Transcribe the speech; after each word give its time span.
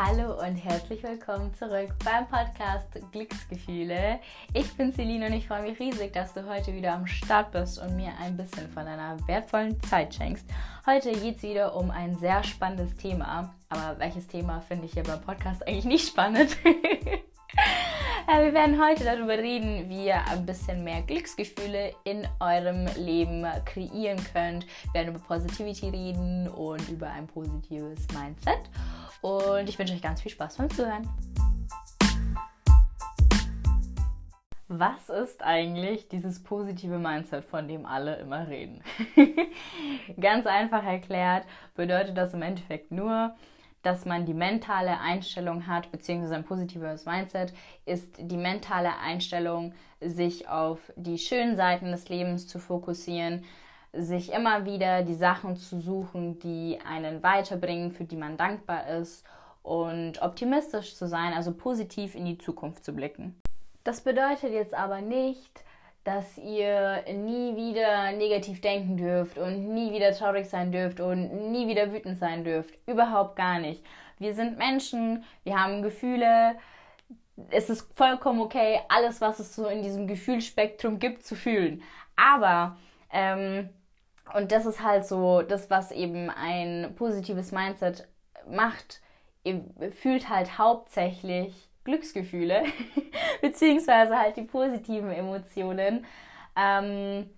Hallo 0.00 0.40
und 0.40 0.54
herzlich 0.54 1.02
willkommen 1.02 1.52
zurück 1.54 1.88
beim 2.04 2.24
Podcast 2.28 2.86
Glücksgefühle. 3.10 4.20
Ich 4.52 4.72
bin 4.76 4.92
Celine 4.92 5.26
und 5.26 5.32
ich 5.32 5.48
freue 5.48 5.62
mich 5.62 5.80
riesig, 5.80 6.12
dass 6.12 6.32
du 6.32 6.48
heute 6.48 6.72
wieder 6.72 6.92
am 6.92 7.04
Start 7.04 7.50
bist 7.50 7.80
und 7.82 7.96
mir 7.96 8.12
ein 8.22 8.36
bisschen 8.36 8.68
von 8.68 8.84
deiner 8.84 9.16
wertvollen 9.26 9.82
Zeit 9.82 10.14
schenkst. 10.14 10.46
Heute 10.86 11.10
geht 11.10 11.38
es 11.38 11.42
wieder 11.42 11.74
um 11.74 11.90
ein 11.90 12.16
sehr 12.16 12.44
spannendes 12.44 12.94
Thema. 12.94 13.52
Aber 13.70 13.98
welches 13.98 14.28
Thema 14.28 14.60
finde 14.60 14.84
ich 14.86 14.92
hier 14.92 15.02
beim 15.02 15.20
Podcast 15.20 15.66
eigentlich 15.66 15.84
nicht 15.84 16.06
spannend? 16.06 16.56
Wir 18.28 18.54
werden 18.54 18.80
heute 18.80 19.02
darüber 19.02 19.36
reden, 19.36 19.88
wie 19.88 20.06
ihr 20.06 20.24
ein 20.28 20.46
bisschen 20.46 20.84
mehr 20.84 21.02
Glücksgefühle 21.02 21.92
in 22.04 22.28
eurem 22.38 22.86
Leben 22.96 23.44
kreieren 23.64 24.22
könnt. 24.32 24.64
Wir 24.92 24.94
werden 24.94 25.16
über 25.16 25.24
Positivity 25.24 25.88
reden 25.88 26.46
und 26.46 26.88
über 26.88 27.08
ein 27.08 27.26
positives 27.26 28.06
Mindset. 28.14 28.60
Und 29.20 29.68
ich 29.68 29.78
wünsche 29.78 29.94
euch 29.94 30.02
ganz 30.02 30.20
viel 30.22 30.30
Spaß 30.30 30.56
beim 30.56 30.70
Zuhören. 30.70 31.08
Was 34.70 35.08
ist 35.08 35.42
eigentlich 35.42 36.08
dieses 36.08 36.42
positive 36.42 36.98
Mindset, 36.98 37.44
von 37.44 37.66
dem 37.66 37.86
alle 37.86 38.16
immer 38.16 38.48
reden? 38.48 38.82
ganz 40.20 40.46
einfach 40.46 40.84
erklärt 40.84 41.46
bedeutet 41.74 42.18
das 42.18 42.34
im 42.34 42.42
Endeffekt 42.42 42.92
nur, 42.92 43.34
dass 43.82 44.04
man 44.04 44.26
die 44.26 44.34
mentale 44.34 45.00
Einstellung 45.00 45.66
hat, 45.66 45.90
beziehungsweise 45.90 46.34
ein 46.34 46.44
positives 46.44 47.06
Mindset 47.06 47.54
ist 47.86 48.16
die 48.18 48.36
mentale 48.36 48.98
Einstellung, 48.98 49.72
sich 50.00 50.48
auf 50.48 50.92
die 50.96 51.18
schönen 51.18 51.56
Seiten 51.56 51.90
des 51.90 52.08
Lebens 52.10 52.46
zu 52.46 52.58
fokussieren, 52.58 53.44
sich 53.98 54.32
immer 54.32 54.64
wieder 54.64 55.02
die 55.02 55.14
Sachen 55.14 55.56
zu 55.56 55.80
suchen, 55.80 56.38
die 56.38 56.78
einen 56.88 57.22
weiterbringen, 57.22 57.92
für 57.92 58.04
die 58.04 58.16
man 58.16 58.36
dankbar 58.36 58.88
ist 58.88 59.24
und 59.62 60.22
optimistisch 60.22 60.96
zu 60.96 61.06
sein, 61.06 61.32
also 61.32 61.52
positiv 61.52 62.14
in 62.14 62.24
die 62.24 62.38
Zukunft 62.38 62.84
zu 62.84 62.94
blicken. 62.94 63.40
Das 63.84 64.00
bedeutet 64.00 64.52
jetzt 64.52 64.74
aber 64.74 65.00
nicht, 65.00 65.64
dass 66.04 66.38
ihr 66.38 67.04
nie 67.12 67.54
wieder 67.54 68.12
negativ 68.12 68.60
denken 68.60 68.96
dürft 68.96 69.36
und 69.36 69.74
nie 69.74 69.92
wieder 69.92 70.12
traurig 70.12 70.48
sein 70.48 70.72
dürft 70.72 71.00
und 71.00 71.50
nie 71.52 71.68
wieder 71.68 71.92
wütend 71.92 72.18
sein 72.18 72.44
dürft. 72.44 72.74
Überhaupt 72.86 73.36
gar 73.36 73.58
nicht. 73.58 73.84
Wir 74.18 74.34
sind 74.34 74.58
Menschen, 74.58 75.24
wir 75.44 75.60
haben 75.60 75.82
Gefühle. 75.82 76.56
Es 77.50 77.68
ist 77.68 77.94
vollkommen 77.94 78.40
okay, 78.40 78.80
alles, 78.88 79.20
was 79.20 79.38
es 79.38 79.54
so 79.54 79.66
in 79.66 79.82
diesem 79.82 80.06
Gefühlsspektrum 80.06 80.98
gibt, 80.98 81.24
zu 81.24 81.34
fühlen. 81.34 81.82
Aber, 82.16 82.76
ähm, 83.12 83.68
und 84.34 84.52
das 84.52 84.66
ist 84.66 84.82
halt 84.82 85.06
so 85.06 85.42
das, 85.42 85.70
was 85.70 85.90
eben 85.92 86.30
ein 86.30 86.94
positives 86.96 87.52
Mindset 87.52 88.06
macht. 88.50 89.00
Ihr 89.44 89.64
fühlt 89.92 90.28
halt 90.28 90.58
hauptsächlich 90.58 91.68
Glücksgefühle, 91.84 92.64
beziehungsweise 93.40 94.18
halt 94.18 94.36
die 94.36 94.42
positiven 94.42 95.10
Emotionen. 95.10 96.04
Ähm, 96.56 97.30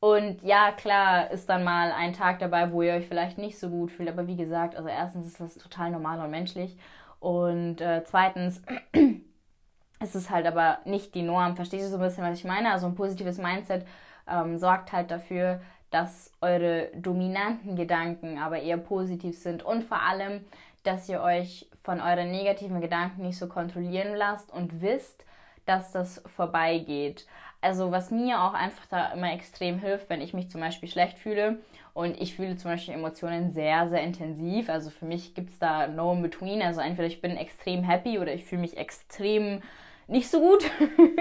und 0.00 0.42
ja, 0.42 0.72
klar 0.72 1.30
ist 1.30 1.48
dann 1.48 1.64
mal 1.64 1.92
ein 1.92 2.14
Tag 2.14 2.38
dabei, 2.38 2.72
wo 2.72 2.82
ihr 2.82 2.94
euch 2.94 3.06
vielleicht 3.06 3.36
nicht 3.36 3.58
so 3.58 3.68
gut 3.68 3.92
fühlt, 3.92 4.08
aber 4.08 4.26
wie 4.26 4.36
gesagt, 4.36 4.76
also 4.76 4.88
erstens 4.88 5.26
ist 5.26 5.40
das 5.40 5.54
total 5.56 5.90
normal 5.90 6.20
und 6.20 6.30
menschlich 6.30 6.78
und 7.20 7.82
äh, 7.82 8.02
zweitens 8.04 8.62
ist 10.00 10.14
es 10.14 10.30
halt 10.30 10.46
aber 10.46 10.78
nicht 10.86 11.14
die 11.14 11.22
Norm. 11.22 11.54
Verstehst 11.54 11.84
du 11.84 11.90
so 11.90 11.96
ein 11.96 12.02
bisschen, 12.02 12.24
was 12.24 12.38
ich 12.38 12.44
meine? 12.44 12.72
Also 12.72 12.86
ein 12.86 12.94
positives 12.94 13.36
Mindset 13.38 13.86
ähm, 14.26 14.58
sorgt 14.58 14.92
halt 14.92 15.10
dafür, 15.10 15.60
dass 15.90 16.32
eure 16.40 16.88
dominanten 16.94 17.76
Gedanken 17.76 18.38
aber 18.38 18.60
eher 18.60 18.78
positiv 18.78 19.38
sind 19.38 19.62
und 19.62 19.84
vor 19.84 20.02
allem, 20.02 20.44
dass 20.84 21.08
ihr 21.08 21.20
euch 21.20 21.68
von 21.82 22.00
euren 22.00 22.30
negativen 22.30 22.80
Gedanken 22.80 23.22
nicht 23.22 23.38
so 23.38 23.48
kontrollieren 23.48 24.14
lasst 24.14 24.52
und 24.52 24.80
wisst, 24.80 25.24
dass 25.66 25.92
das 25.92 26.22
vorbeigeht. 26.26 27.26
Also 27.60 27.90
was 27.90 28.10
mir 28.10 28.40
auch 28.40 28.54
einfach 28.54 28.86
da 28.86 29.12
immer 29.12 29.32
extrem 29.32 29.78
hilft, 29.78 30.08
wenn 30.08 30.22
ich 30.22 30.32
mich 30.32 30.50
zum 30.50 30.60
Beispiel 30.60 30.88
schlecht 30.88 31.18
fühle 31.18 31.58
und 31.92 32.18
ich 32.20 32.34
fühle 32.34 32.56
zum 32.56 32.70
Beispiel 32.70 32.94
Emotionen 32.94 33.50
sehr, 33.50 33.88
sehr 33.88 34.02
intensiv. 34.02 34.70
Also 34.70 34.90
für 34.90 35.04
mich 35.04 35.34
gibt 35.34 35.50
es 35.50 35.58
da 35.58 35.86
no 35.86 36.12
in 36.12 36.22
between. 36.22 36.62
Also 36.62 36.80
entweder 36.80 37.08
ich 37.08 37.20
bin 37.20 37.36
extrem 37.36 37.82
happy 37.82 38.18
oder 38.18 38.32
ich 38.32 38.44
fühle 38.44 38.62
mich 38.62 38.76
extrem 38.76 39.62
nicht 40.06 40.30
so 40.30 40.40
gut. 40.40 40.64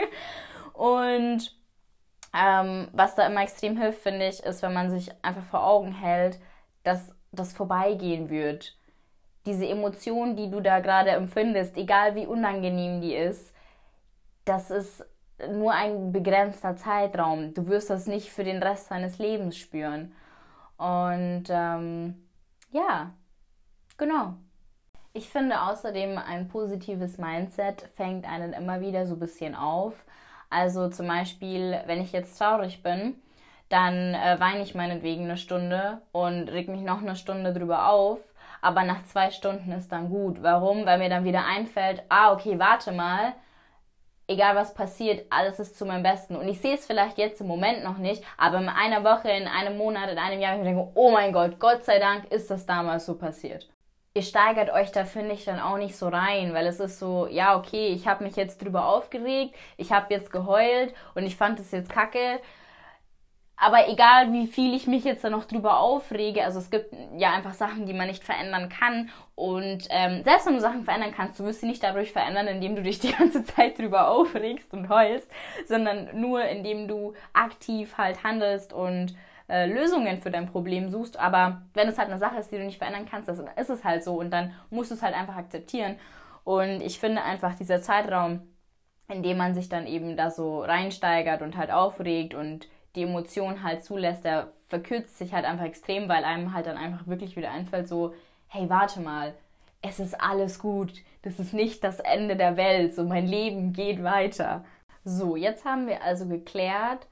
und 0.74 1.59
ähm, 2.34 2.88
was 2.94 3.16
da 3.16 3.26
immer 3.28 3.42
extrem 3.42 3.78
hilft, 3.78 4.02
finde 4.02 4.28
ich, 4.28 4.44
ist, 4.44 4.62
wenn 4.62 4.74
man 4.74 4.90
sich 4.90 5.12
einfach 5.24 5.44
vor 5.44 5.66
Augen 5.66 5.92
hält, 5.94 6.40
dass 6.84 7.16
das 7.32 7.54
vorbeigehen 7.54 8.30
wird 8.30 8.80
diese 9.46 9.68
Emotion, 9.68 10.36
die 10.36 10.50
du 10.50 10.62
da 10.62 10.80
gerade 10.80 11.12
empfindest, 11.12 11.78
egal 11.78 12.16
wie 12.16 12.28
unangenehm 12.28 13.02
die 13.02 13.16
ist, 13.16 13.54
das 14.46 14.70
ist 14.70 15.06
nur 15.50 15.74
ein 15.74 16.12
begrenzter 16.12 16.76
Zeitraum. 16.76 17.54
Du 17.54 17.68
wirst 17.68 17.90
das 17.90 18.08
nicht 18.08 18.30
für 18.30 18.44
den 18.44 18.62
Rest 18.62 18.92
deines 18.92 19.18
Lebens 19.18 19.58
spüren. 19.58 20.14
Und 20.78 21.46
ähm, 21.50 22.28
ja, 22.72 23.12
genau. 23.98 24.36
Ich 25.14 25.30
finde 25.30 25.62
außerdem, 25.62 26.18
ein 26.18 26.48
positives 26.48 27.18
Mindset 27.18 27.90
fängt 27.96 28.30
einen 28.30 28.54
immer 28.54 28.82
wieder 28.82 29.08
so 29.08 29.16
ein 29.16 29.20
bisschen 29.20 29.56
auf. 29.56 30.06
Also 30.50 30.90
zum 30.90 31.08
Beispiel, 31.08 31.80
wenn 31.86 32.02
ich 32.02 32.12
jetzt 32.12 32.38
traurig 32.38 32.82
bin, 32.84 33.16
dann 33.70 34.16
äh, 34.16 34.40
weine 34.40 34.64
ich 34.64 34.76
meinetwegen 34.76 35.26
eine 35.26 35.38
Stunde 35.38 36.02
und 36.12 36.50
reg 36.50 36.68
mich 36.70 36.82
noch 36.82 37.02
eine 37.02 37.16
Stunde 37.16 37.54
drüber 37.54 37.90
auf 37.90 38.20
aber 38.62 38.84
nach 38.84 39.04
zwei 39.04 39.32
Stunden 39.32 39.72
ist 39.72 39.92
dann 39.92 40.10
gut. 40.10 40.42
Warum? 40.42 40.86
Weil 40.86 41.00
mir 41.00 41.10
dann 41.10 41.24
wieder 41.24 41.46
einfällt, 41.46 42.04
ah, 42.10 42.34
okay, 42.34 42.60
warte 42.60 42.92
mal, 42.92 43.34
egal 44.28 44.56
was 44.56 44.74
passiert, 44.74 45.26
alles 45.30 45.60
ist 45.60 45.78
zu 45.78 45.86
meinem 45.86 46.04
Besten. 46.04 46.36
Und 46.36 46.48
ich 46.48 46.60
sehe 46.62 46.76
es 46.76 46.86
vielleicht 46.86 47.18
jetzt 47.18 47.42
im 47.42 47.48
Moment 47.48 47.84
noch 47.84 47.98
nicht, 47.98 48.24
aber 48.38 48.58
in 48.58 48.70
einer 48.70 49.04
Woche, 49.04 49.30
in 49.30 49.48
einem 49.48 49.78
Monat, 49.78 50.10
in 50.10 50.18
einem 50.18 50.42
Jahr, 50.42 50.58
ich 50.58 50.64
denke, 50.64 50.90
oh 50.94 51.12
mein 51.12 51.34
Gott, 51.34 51.60
Gott 51.60 51.84
sei 51.86 52.00
Dank 52.00 52.32
ist 52.32 52.52
das 52.52 52.66
damals 52.66 53.06
so 53.06 53.18
passiert. 53.18 53.70
Ihr 54.16 54.24
steigert 54.24 54.72
euch 54.72 54.92
da, 54.92 55.06
finde 55.06 55.34
ich, 55.34 55.46
dann 55.46 55.60
auch 55.60 55.78
nicht 55.78 55.96
so 55.96 56.08
rein, 56.08 56.54
weil 56.54 56.66
es 56.68 56.80
ist 56.80 57.00
so, 57.00 57.28
ja, 57.28 57.58
okay, 57.58 57.90
ich 57.90 58.08
habe 58.08 58.24
mich 58.24 58.36
jetzt 58.36 58.62
drüber 58.62 58.86
aufgeregt, 58.88 59.56
ich 59.78 59.92
habe 59.92 60.14
jetzt 60.14 60.32
geheult 60.32 60.94
und 61.16 61.26
ich 61.26 61.36
fand 61.36 61.60
es 61.60 61.72
jetzt 61.72 61.92
kacke, 61.92 62.40
aber 63.62 63.90
egal, 63.90 64.32
wie 64.32 64.48
viel 64.48 64.74
ich 64.74 64.88
mich 64.88 65.04
jetzt 65.04 65.24
da 65.24 65.30
noch 65.30 65.44
drüber 65.44 65.80
aufrege, 65.80 66.46
also 66.46 66.60
es 66.60 66.70
gibt 66.70 66.96
ja 67.18 67.34
einfach 67.34 67.54
Sachen, 67.54 67.86
die 67.86 67.94
man 67.94 68.08
nicht 68.08 68.24
verändern 68.24 68.70
kann. 68.70 69.10
Und 69.36 69.86
ähm, 69.90 70.24
selbst 70.24 70.48
wenn 70.48 70.54
du 70.54 70.62
Sachen 70.62 70.86
verändern 70.86 71.14
kannst, 71.14 71.40
du 71.40 71.44
wirst 71.44 71.60
sie 71.60 71.66
nicht 71.68 71.84
dadurch 71.84 72.14
verändern, 72.14 72.48
indem 72.48 72.78
du 72.78 72.84
dich 72.84 73.00
die 73.00 73.12
ganze 73.18 73.44
Zeit 73.44 73.78
drüber 73.78 74.08
aufregst 74.08 74.72
und 74.74 74.88
heulst, 74.88 75.30
sondern 75.68 76.08
nur 76.20 76.42
indem 76.46 76.88
du 76.88 77.14
aktiv 77.34 77.98
halt 77.98 78.24
handelst 78.24 78.72
und 78.72 79.14
äh, 79.50 79.66
Lösungen 79.66 80.22
für 80.22 80.32
dein 80.32 80.48
Problem 80.48 80.90
suchst. 80.90 81.18
Aber 81.20 81.64
wenn 81.74 81.88
es 81.88 81.98
halt 81.98 82.10
eine 82.10 82.20
Sache 82.20 82.38
ist, 82.38 82.52
die 82.52 82.58
du 82.58 82.64
nicht 82.64 82.78
verändern 82.78 83.08
kannst, 83.10 83.28
dann 83.30 83.50
ist 83.58 83.70
es 83.70 83.84
halt 83.84 84.04
so 84.04 84.20
und 84.20 84.32
dann 84.32 84.54
musst 84.70 84.92
du 84.92 84.96
es 84.96 85.02
halt 85.02 85.16
einfach 85.16 85.36
akzeptieren. 85.36 85.98
Und 86.44 86.82
ich 86.82 87.00
finde 87.00 87.24
einfach 87.24 87.56
dieser 87.56 87.82
Zeitraum, 87.82 88.42
in 89.08 89.24
dem 89.24 89.38
man 89.38 89.54
sich 89.56 89.70
dann 89.70 89.88
eben 89.88 90.16
da 90.16 90.32
so 90.32 90.62
reinsteigert 90.62 91.42
und 91.42 91.58
halt 91.58 91.72
aufregt 91.72 92.34
und 92.34 92.68
die 92.96 93.04
Emotion 93.04 93.64
halt 93.64 93.84
zulässt, 93.84 94.24
der 94.26 94.52
verkürzt 94.68 95.18
sich 95.18 95.34
halt 95.34 95.46
einfach 95.46 95.66
extrem, 95.66 96.08
weil 96.10 96.24
einem 96.24 96.54
halt 96.54 96.68
dann 96.68 96.78
einfach 96.78 97.08
wirklich 97.08 97.36
wieder 97.36 97.52
einfällt, 97.52 97.88
so, 97.88 98.14
hey, 98.48 98.70
warte 98.70 99.02
mal, 99.02 99.34
es 99.82 100.00
ist 100.00 100.20
alles 100.20 100.60
gut, 100.60 100.94
das 101.24 101.40
ist 101.40 101.54
nicht 101.54 101.84
das 101.84 102.00
Ende 102.00 102.36
der 102.36 102.58
Welt, 102.58 102.94
so 102.94 103.04
mein 103.04 103.28
Leben 103.28 103.74
geht 103.74 104.04
weiter. 104.04 104.66
So, 105.04 105.36
jetzt 105.36 105.66
haben 105.66 105.88
wir 105.88 106.04
also 106.04 106.28
geklärt, 106.28 107.08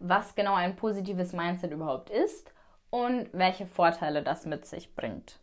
was 0.00 0.34
genau 0.34 0.54
ein 0.54 0.76
positives 0.76 1.32
Mindset 1.32 1.72
überhaupt 1.72 2.10
ist 2.10 2.52
und 2.90 3.28
welche 3.32 3.66
Vorteile 3.66 4.22
das 4.22 4.46
mit 4.46 4.66
sich 4.66 4.94
bringt. 4.94 5.38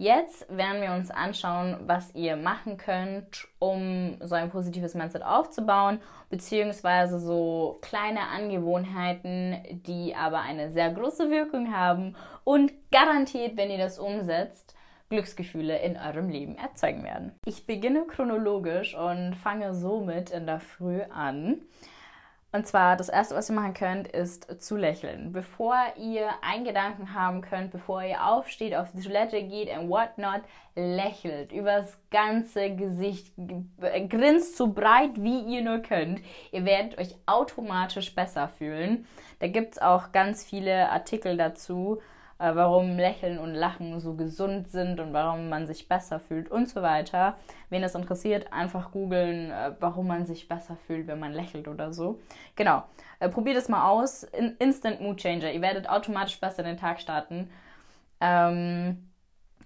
Jetzt 0.00 0.46
werden 0.48 0.80
wir 0.80 0.92
uns 0.92 1.10
anschauen, 1.10 1.76
was 1.84 2.14
ihr 2.14 2.34
machen 2.36 2.78
könnt, 2.78 3.46
um 3.58 4.16
so 4.20 4.34
ein 4.34 4.48
positives 4.48 4.94
Mindset 4.94 5.22
aufzubauen, 5.22 6.00
beziehungsweise 6.30 7.18
so 7.18 7.78
kleine 7.82 8.28
Angewohnheiten, 8.28 9.58
die 9.86 10.14
aber 10.16 10.40
eine 10.40 10.72
sehr 10.72 10.90
große 10.90 11.28
Wirkung 11.30 11.76
haben 11.76 12.16
und 12.44 12.72
garantiert, 12.90 13.58
wenn 13.58 13.70
ihr 13.70 13.76
das 13.76 13.98
umsetzt, 13.98 14.74
Glücksgefühle 15.10 15.78
in 15.80 15.98
eurem 15.98 16.30
Leben 16.30 16.56
erzeugen 16.56 17.04
werden. 17.04 17.32
Ich 17.44 17.66
beginne 17.66 18.06
chronologisch 18.06 18.94
und 18.94 19.34
fange 19.34 19.74
somit 19.74 20.30
in 20.30 20.46
der 20.46 20.60
Früh 20.60 21.02
an. 21.02 21.60
Und 22.52 22.66
zwar, 22.66 22.96
das 22.96 23.08
erste, 23.08 23.36
was 23.36 23.48
ihr 23.48 23.54
machen 23.54 23.74
könnt, 23.74 24.08
ist 24.08 24.60
zu 24.60 24.76
lächeln. 24.76 25.32
Bevor 25.32 25.76
ihr 25.96 26.30
einen 26.42 26.64
Gedanken 26.64 27.14
haben 27.14 27.42
könnt, 27.42 27.70
bevor 27.70 28.02
ihr 28.02 28.26
aufsteht, 28.26 28.74
auf 28.74 28.88
die 28.92 29.02
Toilette 29.02 29.40
geht 29.44 29.68
und 29.76 29.88
whatnot, 29.88 30.42
lächelt 30.74 31.52
übers 31.52 31.96
ganze 32.10 32.74
Gesicht, 32.74 33.32
grinst 34.08 34.56
so 34.56 34.72
breit, 34.72 35.10
wie 35.14 35.42
ihr 35.42 35.62
nur 35.62 35.78
könnt. 35.78 36.20
Ihr 36.50 36.64
werdet 36.64 36.98
euch 36.98 37.14
automatisch 37.26 38.14
besser 38.16 38.48
fühlen. 38.48 39.06
Da 39.38 39.46
gibt 39.46 39.74
es 39.74 39.82
auch 39.82 40.10
ganz 40.10 40.44
viele 40.44 40.90
Artikel 40.90 41.36
dazu, 41.36 42.00
äh, 42.40 42.54
warum 42.54 42.96
Lächeln 42.96 43.38
und 43.38 43.54
Lachen 43.54 44.00
so 44.00 44.14
gesund 44.14 44.68
sind 44.68 44.98
und 44.98 45.12
warum 45.12 45.48
man 45.48 45.66
sich 45.66 45.88
besser 45.88 46.18
fühlt 46.18 46.50
und 46.50 46.68
so 46.68 46.82
weiter. 46.82 47.36
Wen 47.68 47.82
das 47.82 47.94
interessiert, 47.94 48.52
einfach 48.52 48.90
googeln, 48.90 49.50
äh, 49.50 49.72
warum 49.78 50.06
man 50.08 50.26
sich 50.26 50.48
besser 50.48 50.76
fühlt, 50.86 51.06
wenn 51.06 51.20
man 51.20 51.32
lächelt 51.32 51.68
oder 51.68 51.92
so. 51.92 52.18
Genau, 52.56 52.82
äh, 53.18 53.28
probiert 53.28 53.56
es 53.56 53.68
mal 53.68 53.88
aus. 53.88 54.22
In 54.24 54.56
Instant 54.58 55.00
Mood 55.00 55.18
Changer. 55.18 55.52
Ihr 55.52 55.62
werdet 55.62 55.88
automatisch 55.88 56.40
besser 56.40 56.62
den 56.62 56.76
Tag 56.76 57.00
starten. 57.00 57.50
Ähm, 58.20 59.06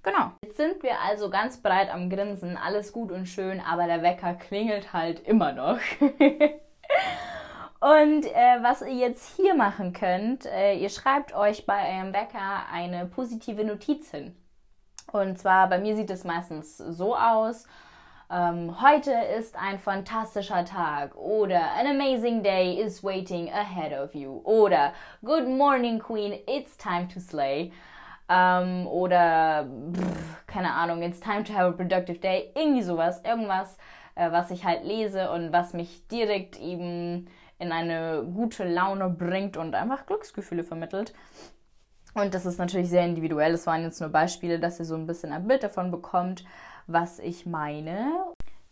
Genau. 0.03 0.32
Jetzt 0.44 0.59
sind 0.59 0.82
wir 0.82 1.00
also 1.00 1.31
ganz 1.31 1.62
breit 1.62 1.91
am 1.91 2.11
Grinsen, 2.11 2.59
alles 2.59 2.93
gut 2.93 3.11
und 3.11 3.25
schön, 3.27 3.59
aber 3.59 3.87
der 3.87 4.03
Wecker 4.03 4.35
klingelt 4.35 4.93
halt 4.93 5.27
immer 5.27 5.53
noch. 5.53 5.79
Und 7.85 8.25
äh, 8.25 8.63
was 8.63 8.81
ihr 8.81 8.95
jetzt 8.95 9.37
hier 9.37 9.55
machen 9.55 9.93
könnt, 9.93 10.47
äh, 10.47 10.75
ihr 10.75 10.89
schreibt 10.89 11.35
euch 11.35 11.67
bei 11.67 11.99
eurem 11.99 12.15
Wecker 12.15 12.65
eine 12.73 13.05
positive 13.05 13.63
Notiz 13.63 14.11
hin. 14.11 14.35
Und 15.13 15.39
zwar 15.39 15.69
bei 15.69 15.77
mir 15.77 15.95
sieht 15.95 16.09
es 16.09 16.25
meistens 16.25 16.79
so 16.79 17.15
aus. 17.15 17.67
Ähm, 18.31 18.81
heute 18.81 19.13
ist 19.39 19.55
ein 19.57 19.79
fantastischer 19.79 20.65
Tag 20.65 21.15
oder 21.15 21.61
an 21.79 21.87
amazing 21.87 22.43
day 22.43 22.81
is 22.81 23.05
waiting 23.05 23.53
ahead 23.53 23.93
of 23.93 24.15
you 24.15 24.41
oder 24.45 24.95
good 25.23 25.47
morning 25.47 25.99
queen, 25.99 26.39
it's 26.49 26.79
time 26.79 27.07
to 27.09 27.21
slay 27.21 27.71
ähm, 28.31 28.87
oder 28.87 29.69
pff, 29.93 30.47
keine 30.47 30.73
Ahnung, 30.73 31.03
it's 31.03 31.21
time 31.21 31.45
to 31.45 31.53
have 31.53 31.67
a 31.67 31.73
productive 31.73 32.19
day, 32.19 32.51
irgendwie 32.55 32.83
sowas, 32.83 33.21
irgendwas, 33.27 33.77
äh, 34.15 34.33
was 34.33 34.51
ich 34.51 34.65
halt 34.65 34.85
lese 34.85 35.31
und 35.31 35.53
was 35.53 35.75
mich 35.75 36.09
direkt 36.09 36.59
eben 36.59 37.29
in 37.65 37.73
eine 37.73 38.23
gute 38.23 38.65
Laune 38.65 39.09
bringt 39.09 39.57
und 39.57 39.75
einfach 39.75 40.07
Glücksgefühle 40.07 40.63
vermittelt. 40.63 41.15
Und 42.15 42.33
das 42.35 42.47
ist 42.47 42.59
natürlich 42.59 42.89
sehr 42.89 43.05
individuell. 43.05 43.53
Das 43.53 43.67
waren 43.67 43.83
jetzt 43.83 44.01
nur 44.01 44.11
Beispiele, 44.11 44.61
dass 44.61 44.79
ihr 44.79 44.85
so 44.85 44.95
ein 44.95 45.07
bisschen 45.07 45.33
ein 45.33 45.49
Bild 45.49 45.65
davon 45.65 45.91
bekommt, 45.91 46.45
was 46.87 47.19
ich 47.19 47.45
meine. 47.47 48.13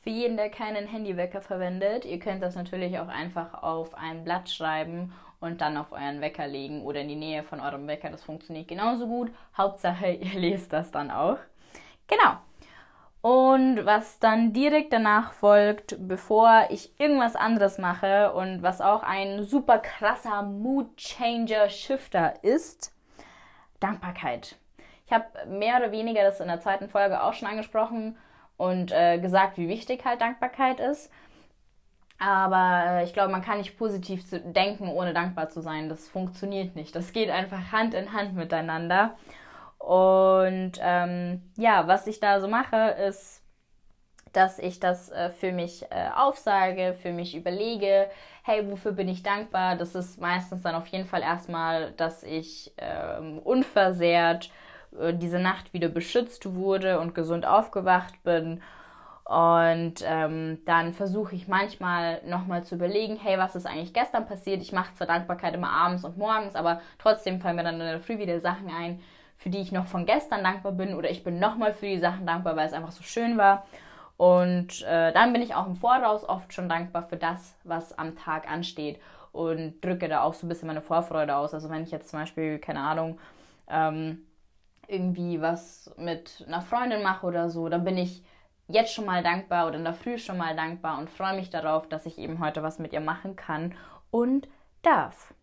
Für 0.00 0.11
jeden, 0.11 0.37
der 0.37 0.50
keinen 0.50 0.87
Handywecker 0.87 1.41
verwendet, 1.41 2.05
ihr 2.05 2.19
könnt 2.19 2.43
das 2.43 2.55
natürlich 2.55 2.99
auch 2.99 3.09
einfach 3.09 3.62
auf 3.62 3.94
ein 3.94 4.25
Blatt 4.25 4.49
schreiben 4.50 5.12
und 5.41 5.61
dann 5.61 5.77
auf 5.77 5.93
euren 5.93 6.21
Wecker 6.21 6.47
legen 6.47 6.83
oder 6.83 7.00
in 7.00 7.09
die 7.09 7.17
Nähe 7.17 7.43
von 7.43 7.61
eurem 7.61 7.87
Wecker. 7.87 8.11
Das 8.11 8.23
funktioniert 8.23 8.69
genauso 8.69 9.06
gut. 9.06 9.31
Hauptsache, 9.56 10.11
ihr 10.12 10.39
lest 10.39 10.73
das 10.73 10.91
dann 10.91 11.11
auch. 11.11 11.39
Genau. 12.06 12.39
Und 13.22 13.86
was 13.86 14.19
dann 14.19 14.52
direkt 14.52 14.92
danach 14.92 15.32
folgt, 15.32 15.96
bevor 16.00 16.66
ich 16.70 16.90
irgendwas 16.98 17.36
anderes 17.36 17.78
mache 17.78 18.32
und 18.32 18.62
was 18.62 18.80
auch 18.80 19.04
ein 19.04 19.44
super 19.44 19.78
krasser 19.78 20.42
Mood 20.42 20.96
Changer 20.96 21.69
Shifter 21.69 22.42
ist, 22.42 22.92
Dankbarkeit. 23.78 24.56
Ich 25.06 25.12
habe 25.12 25.26
mehr 25.46 25.76
oder 25.76 25.92
weniger 25.92 26.24
das 26.24 26.40
in 26.40 26.48
der 26.48 26.60
zweiten 26.60 26.88
Folge 26.88 27.22
auch 27.22 27.32
schon 27.34 27.46
angesprochen 27.46 28.16
und 28.56 28.90
äh, 28.90 29.19
gesagt, 29.19 29.56
wie 29.56 29.69
wichtig 29.69 30.04
halt 30.04 30.20
Dankbarkeit 30.20 30.80
ist. 30.80 31.08
Aber 32.19 32.84
äh, 32.86 33.04
ich 33.04 33.12
glaube, 33.12 33.30
man 33.30 33.42
kann 33.42 33.58
nicht 33.58 33.78
positiv 33.78 34.24
denken, 34.30 34.88
ohne 34.88 35.12
dankbar 35.12 35.48
zu 35.48 35.60
sein. 35.60 35.88
Das 35.88 36.08
funktioniert 36.08 36.74
nicht. 36.74 36.94
Das 36.96 37.12
geht 37.12 37.30
einfach 37.30 37.70
Hand 37.70 37.94
in 37.94 38.12
Hand 38.12 38.34
miteinander. 38.34 39.16
Und 39.82 40.75
ähm, 40.81 41.43
ja, 41.56 41.88
was 41.88 42.06
ich 42.06 42.20
da 42.20 42.40
so 42.40 42.46
mache, 42.46 42.76
ist, 43.08 43.43
dass 44.32 44.61
ich 44.61 44.79
das 44.79 45.11
äh, 45.11 45.31
für 45.31 45.50
mich 45.50 45.82
äh, 45.90 46.08
aufsage, 46.14 46.94
für 46.94 47.11
mich 47.11 47.34
überlege, 47.34 48.08
hey, 48.44 48.70
wofür 48.70 48.93
bin 48.93 49.08
ich 49.08 49.25
dankbar? 49.25 49.75
Das 49.76 49.96
ist 49.96 50.20
meistens 50.20 50.62
dann 50.62 50.76
auf 50.76 50.87
jeden 50.87 51.05
Fall 51.05 51.23
erstmal, 51.23 51.90
dass 51.93 52.23
ich 52.23 52.73
ähm, 52.79 53.40
unversehrt 53.40 54.52
äh, 55.00 55.14
diese 55.14 55.40
Nacht 55.40 55.73
wieder 55.73 55.88
beschützt 55.88 56.55
wurde 56.55 57.00
und 57.00 57.17
gesund 57.17 57.44
aufgewacht 57.44 58.23
bin. 58.23 58.62
Und 59.25 59.94
ähm, 60.05 60.61
dann 60.64 60.93
versuche 60.93 61.34
ich 61.34 61.49
manchmal 61.49 62.23
nochmal 62.25 62.62
zu 62.62 62.76
überlegen, 62.76 63.17
hey, 63.17 63.37
was 63.37 63.56
ist 63.56 63.67
eigentlich 63.67 63.93
gestern 63.94 64.26
passiert? 64.26 64.62
Ich 64.62 64.73
mache 64.73 64.94
zwar 64.94 65.08
Dankbarkeit 65.08 65.55
immer 65.55 65.70
abends 65.70 66.05
und 66.05 66.17
morgens, 66.19 66.55
aber 66.55 66.81
trotzdem 66.99 67.40
fallen 67.40 67.56
mir 67.56 67.64
dann 67.64 67.81
in 67.81 67.87
der 67.87 68.00
Früh 68.00 68.19
wieder 68.19 68.40
Sachen 68.40 68.70
ein, 68.70 69.00
für 69.43 69.50
die 69.50 69.61
ich 69.61 69.73
noch 69.73 69.87
von 69.87 70.06
gestern 70.06 70.44
dankbar 70.44 70.73
bin 70.73 70.94
oder 70.94 71.11
ich 71.11 71.25
bin 71.25 71.41
nochmal 71.41 71.75
für 71.75 71.87
die 71.87 71.99
Sachen 71.99 72.27
dankbar, 72.27 72.55
weil 72.55 72.67
es 72.67 72.73
einfach 72.73 72.93
so 72.93 73.03
schön 73.03 73.37
war. 73.37 73.67
Und 74.17 74.83
äh, 74.83 75.12
dann 75.12 75.33
bin 75.33 75.43
ich 75.43 75.55
auch 75.55 75.67
im 75.67 75.75
Voraus 75.75 76.29
oft 76.29 76.55
schon 76.55 76.69
dankbar 76.69 77.03
für 77.03 77.17
das, 77.17 77.56
was 77.65 77.99
am 77.99 78.15
Tag 78.17 78.49
ansteht 78.49 79.00
und 79.33 79.81
drücke 79.81 80.09
da 80.09 80.23
auch 80.23 80.35
so 80.35 80.47
ein 80.47 80.49
bisschen 80.49 80.69
meine 80.69 80.81
Vorfreude 80.83 81.35
aus. 81.35 81.55
Also 81.55 81.71
wenn 81.71 81.83
ich 81.83 81.91
jetzt 81.91 82.09
zum 82.09 82.21
Beispiel, 82.21 82.61
keine 82.61 82.81
Ahnung, 82.81 83.19
ähm, 83.69 84.25
irgendwie 84.87 85.41
was 85.41 85.93
mit 85.97 86.44
einer 86.47 86.61
Freundin 86.61 87.03
mache 87.03 87.27
oder 87.27 87.50
so, 87.50 87.69
dann 87.69 87.85
bin 87.85 87.99
ich 87.99 88.23
jetzt 88.69 88.94
schon 88.94 89.06
mal 89.06 89.25
dankbar 89.25 89.67
oder 89.67 89.77
in 89.77 89.85
der 89.85 89.94
Früh 89.94 90.19
schon 90.19 90.39
mal 90.39 90.55
dankbar 90.55 90.99
und 90.99 91.11
freue 91.11 91.35
mich 91.35 91.50
darauf, 91.50 91.89
dass 91.89 92.06
ich 92.06 92.19
eben 92.19 92.39
heute 92.39 92.62
was 92.62 92.79
mit 92.79 92.93
ihr 92.93 93.00
machen 93.00 93.35
kann 93.35 93.75
und 94.12 94.47
darf. 94.83 95.35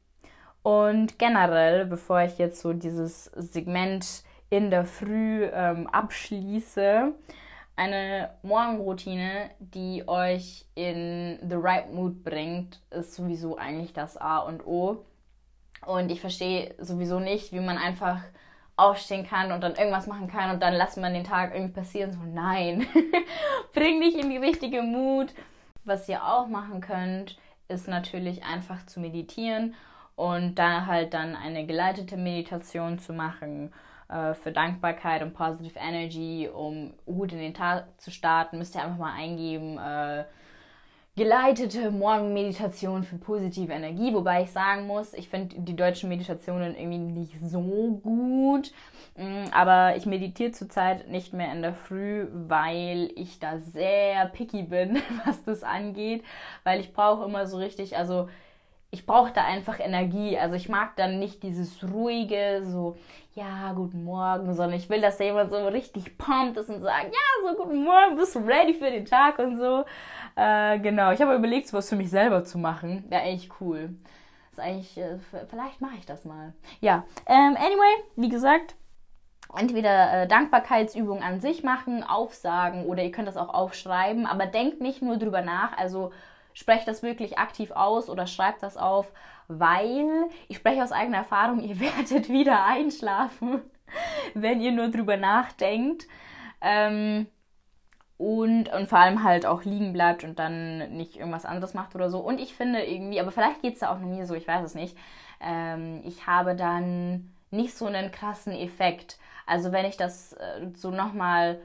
Und 0.70 1.18
generell, 1.18 1.88
bevor 1.88 2.22
ich 2.22 2.38
jetzt 2.38 2.62
so 2.62 2.74
dieses 2.74 3.26
Segment 3.36 4.22
in 4.52 4.70
der 4.70 4.86
Früh 4.86 5.46
ähm, 5.52 5.88
abschließe, 5.88 7.12
eine 7.76 8.30
Morgenroutine, 8.44 9.50
die 9.58 10.08
euch 10.08 10.68
in 10.76 11.40
the 11.42 11.56
right 11.56 11.92
mood 11.92 12.24
bringt, 12.24 12.82
ist 12.92 13.16
sowieso 13.16 13.58
eigentlich 13.58 13.94
das 13.94 14.16
A 14.16 14.38
und 14.38 14.64
O. 14.64 15.06
Und 15.88 16.12
ich 16.12 16.22
verstehe 16.22 16.76
sowieso 16.78 17.20
nicht, 17.20 17.52
wie 17.52 17.62
man 17.62 17.80
einfach 17.80 18.22
aufstehen 18.78 19.26
kann 19.26 19.52
und 19.52 19.62
dann 19.62 19.74
irgendwas 19.74 20.06
machen 20.06 20.28
kann 20.28 20.52
und 20.52 20.62
dann 20.62 20.76
lässt 20.76 21.00
man 21.00 21.16
den 21.16 21.24
Tag 21.24 21.56
irgendwie 21.56 21.74
passieren. 21.74 22.14
So, 22.14 22.20
nein, 22.32 22.86
bring 23.74 24.02
dich 24.02 24.20
in 24.20 24.30
die 24.30 24.38
richtige 24.38 24.84
Mut. 24.84 25.34
Was 25.84 26.08
ihr 26.08 26.24
auch 26.24 26.46
machen 26.46 26.80
könnt, 26.80 27.40
ist 27.70 27.88
natürlich 27.88 28.44
einfach 28.44 28.86
zu 28.86 29.00
meditieren 29.00 29.74
und 30.20 30.56
da 30.56 30.86
halt 30.86 31.14
dann 31.14 31.34
eine 31.34 31.66
geleitete 31.66 32.18
Meditation 32.18 33.00
zu 33.00 33.14
machen 33.14 33.72
äh, 34.10 34.34
für 34.34 34.52
Dankbarkeit 34.52 35.22
und 35.24 35.34
Positive 35.34 35.80
Energy, 35.80 36.50
um 36.54 36.94
gut 37.06 37.32
in 37.32 37.40
den 37.40 37.54
Tag 37.54 37.86
zu 38.02 38.12
starten, 38.12 38.58
müsst 38.58 38.76
ihr 38.76 38.84
einfach 38.84 38.98
mal 38.98 39.14
eingeben. 39.14 39.78
Äh, 39.78 40.26
geleitete 41.16 41.90
Morgenmeditation 41.92 43.04
für 43.04 43.16
positive 43.16 43.72
Energie, 43.72 44.14
wobei 44.14 44.44
ich 44.44 44.52
sagen 44.52 44.88
muss, 44.88 45.14
ich 45.14 45.30
finde 45.30 45.56
die 45.58 45.76
deutschen 45.78 46.10
Meditationen 46.10 46.76
irgendwie 46.76 46.98
nicht 46.98 47.40
so 47.42 47.62
gut. 48.04 48.74
Mm, 49.16 49.46
aber 49.54 49.96
ich 49.96 50.06
meditiere 50.06 50.52
zurzeit 50.52 51.08
nicht 51.08 51.32
mehr 51.32 51.54
in 51.54 51.62
der 51.62 51.74
Früh, 51.74 52.28
weil 52.34 53.10
ich 53.16 53.40
da 53.40 53.60
sehr 53.60 54.26
picky 54.26 54.64
bin, 54.64 54.98
was 55.26 55.42
das 55.46 55.64
angeht, 55.64 56.26
weil 56.66 56.82
ich 56.82 56.92
brauche 56.92 57.24
immer 57.24 57.48
so 57.48 57.56
richtig, 57.56 57.96
also 57.96 58.28
ich 58.92 59.06
brauche 59.06 59.32
da 59.32 59.44
einfach 59.44 59.80
Energie. 59.80 60.38
Also 60.38 60.56
ich 60.56 60.70
mag 60.70 60.96
dann 60.96 61.20
nicht 61.20 61.44
dieses 61.44 61.84
ruhige, 61.84 62.64
so, 62.66 62.98
ja, 63.36 63.72
guten 63.74 64.04
Morgen, 64.04 64.54
sondern 64.54 64.78
ich 64.78 64.90
will, 64.90 65.02
dass 65.02 65.18
da 65.18 65.26
jemand 65.26 65.52
so 65.52 65.68
richtig 65.68 66.18
pumped 66.18 66.58
ist 66.58 66.70
und 66.70 66.82
sagt, 66.82 67.06
ja, 67.06 67.50
so 67.50 67.56
guten 67.56 67.84
Morgen, 67.84 68.16
bist 68.16 68.36
du 68.36 68.40
ready 68.40 68.74
für 68.74 68.90
den 68.90 69.06
Tag 69.06 69.38
und 69.40 69.58
so. 69.58 69.86
Äh, 70.36 70.80
genau, 70.80 71.12
ich 71.12 71.22
habe 71.22 71.36
überlegt, 71.36 71.68
sowas 71.68 71.90
für 71.90 71.96
mich 71.96 72.10
selber 72.10 72.44
zu 72.44 72.58
machen. 72.58 73.06
Wäre 73.10 73.22
eigentlich 73.22 73.52
cool. 73.62 73.96
ist 74.52 74.60
eigentlich, 74.60 74.98
äh, 74.98 75.20
vielleicht 75.48 75.82
mache 75.82 75.98
ich 76.00 76.06
das 76.06 76.26
mal. 76.26 76.54
Ja, 76.82 77.06
ähm, 77.28 77.56
anyway, 77.58 78.04
wie 78.16 78.30
gesagt, 78.30 78.76
entweder 79.56 80.24
äh, 80.24 80.28
Dankbarkeitsübungen 80.28 81.24
an 81.24 81.42
sich 81.42 81.64
machen, 81.64 82.04
aufsagen 82.04 82.86
oder 82.86 83.04
ihr 83.04 83.12
könnt 83.12 83.28
das 83.28 83.38
auch 83.38 83.54
aufschreiben, 83.54 84.26
aber 84.26 84.48
denkt 84.48 84.82
nicht 84.82 85.02
nur 85.04 85.18
drüber 85.18 85.42
nach, 85.42 85.78
also 85.78 86.12
sprecht 86.54 86.88
das 86.88 87.04
wirklich 87.04 87.38
aktiv 87.38 87.72
aus 87.72 88.10
oder 88.10 88.28
schreibt 88.28 88.64
das 88.64 88.78
auf, 88.78 89.12
weil 89.48 90.30
ich 90.48 90.58
spreche 90.58 90.84
aus 90.84 90.92
eigener 90.92 91.18
Erfahrung, 91.18 91.60
ihr 91.64 91.80
werdet 91.80 92.30
wieder 92.30 92.66
einschlafen, 92.66 93.62
wenn 94.34 94.62
ihr 94.62 94.72
nur 94.72 94.90
drüber 94.90 95.18
nachdenkt. 95.18 96.08
Ähm, 96.62 97.28
und, 98.18 98.68
und 98.74 98.90
vor 98.90 99.00
allem 99.00 99.24
halt 99.24 99.46
auch 99.46 99.64
liegen 99.64 99.94
bleibt 99.94 100.26
und 100.26 100.40
dann 100.40 100.92
nicht 100.98 101.16
irgendwas 101.16 101.46
anderes 101.46 101.74
macht 101.74 101.96
oder 101.96 102.10
so. 102.10 102.20
Und 102.20 102.42
ich 102.42 102.54
finde 102.54 102.84
irgendwie, 102.84 103.22
aber 103.22 103.32
vielleicht 103.32 103.62
geht 103.62 103.76
es 103.76 103.80
da 103.80 103.94
auch 103.94 104.00
nur 104.00 104.10
mir 104.10 104.26
so, 104.26 104.34
ich 104.36 104.46
weiß 104.46 104.66
es 104.66 104.76
nicht, 104.76 104.98
ähm, 105.40 106.02
ich 106.04 106.28
habe 106.28 106.54
dann 106.54 107.32
nicht 107.50 107.78
so 107.78 107.86
einen 107.86 108.12
krassen 108.12 108.52
Effekt. 108.52 109.18
Also 109.46 109.72
wenn 109.72 109.86
ich 109.86 109.96
das 109.96 110.34
äh, 110.34 110.68
so 110.76 110.92
nochmal 110.92 111.62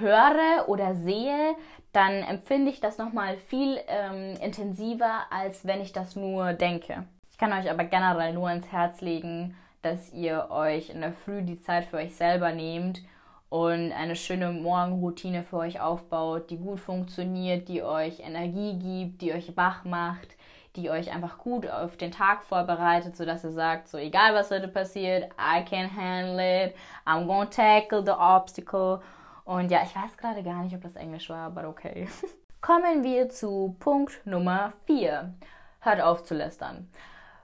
höre 0.00 0.68
oder 0.68 0.94
sehe, 0.94 1.54
dann 1.92 2.12
empfinde 2.22 2.70
ich 2.70 2.80
das 2.80 2.98
nochmal 2.98 3.36
viel 3.36 3.78
ähm, 3.88 4.36
intensiver, 4.42 5.26
als 5.30 5.66
wenn 5.66 5.80
ich 5.80 5.92
das 5.92 6.16
nur 6.16 6.52
denke. 6.52 7.04
Ich 7.30 7.38
kann 7.38 7.52
euch 7.52 7.70
aber 7.70 7.84
generell 7.84 8.32
nur 8.32 8.50
ins 8.50 8.70
Herz 8.70 9.00
legen, 9.00 9.56
dass 9.82 10.12
ihr 10.12 10.48
euch 10.50 10.90
in 10.90 11.00
der 11.00 11.12
Früh 11.12 11.42
die 11.42 11.60
Zeit 11.60 11.84
für 11.84 11.96
euch 11.96 12.14
selber 12.14 12.52
nehmt 12.52 13.02
und 13.48 13.92
eine 13.92 14.14
schöne 14.14 14.52
Morgenroutine 14.52 15.42
für 15.42 15.58
euch 15.58 15.80
aufbaut, 15.80 16.50
die 16.50 16.58
gut 16.58 16.80
funktioniert, 16.80 17.68
die 17.68 17.82
euch 17.82 18.20
Energie 18.20 18.78
gibt, 18.78 19.22
die 19.22 19.32
euch 19.32 19.56
wach 19.56 19.84
macht, 19.84 20.36
die 20.76 20.88
euch 20.88 21.12
einfach 21.12 21.38
gut 21.38 21.68
auf 21.68 21.96
den 21.96 22.12
Tag 22.12 22.44
vorbereitet, 22.44 23.16
sodass 23.16 23.42
ihr 23.42 23.50
sagt, 23.50 23.88
so 23.88 23.98
egal 23.98 24.34
was 24.34 24.52
heute 24.52 24.68
passiert, 24.68 25.32
I 25.32 25.64
can 25.64 25.90
handle 25.94 26.38
it, 26.38 26.74
I'm 27.04 27.26
gonna 27.26 27.46
tackle 27.46 28.04
the 28.04 28.12
obstacle. 28.12 29.00
Und 29.44 29.70
ja, 29.70 29.82
ich 29.82 29.94
weiß 29.94 30.16
gerade 30.16 30.42
gar 30.42 30.62
nicht, 30.62 30.74
ob 30.74 30.82
das 30.82 30.96
Englisch 30.96 31.28
war, 31.30 31.46
aber 31.46 31.68
okay. 31.68 32.08
Kommen 32.60 33.02
wir 33.02 33.30
zu 33.30 33.76
Punkt 33.80 34.20
Nummer 34.26 34.74
4. 34.86 35.34
Hört 35.80 36.00
auf 36.00 36.24
zu 36.24 36.34
lästern. 36.34 36.90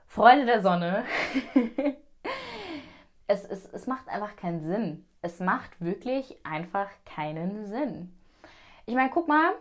Freunde 0.05 0.45
der 0.45 0.61
Sonne. 0.61 1.05
es, 3.27 3.43
es, 3.45 3.65
es 3.65 3.87
macht 3.87 4.07
einfach 4.07 4.35
keinen 4.35 4.61
Sinn. 4.61 5.05
Es 5.21 5.39
macht 5.39 5.81
wirklich 5.81 6.37
einfach 6.45 6.89
keinen 7.05 7.65
Sinn. 7.67 8.15
Ich 8.85 8.95
meine, 8.95 9.09
guck 9.09 9.27
mal, 9.27 9.53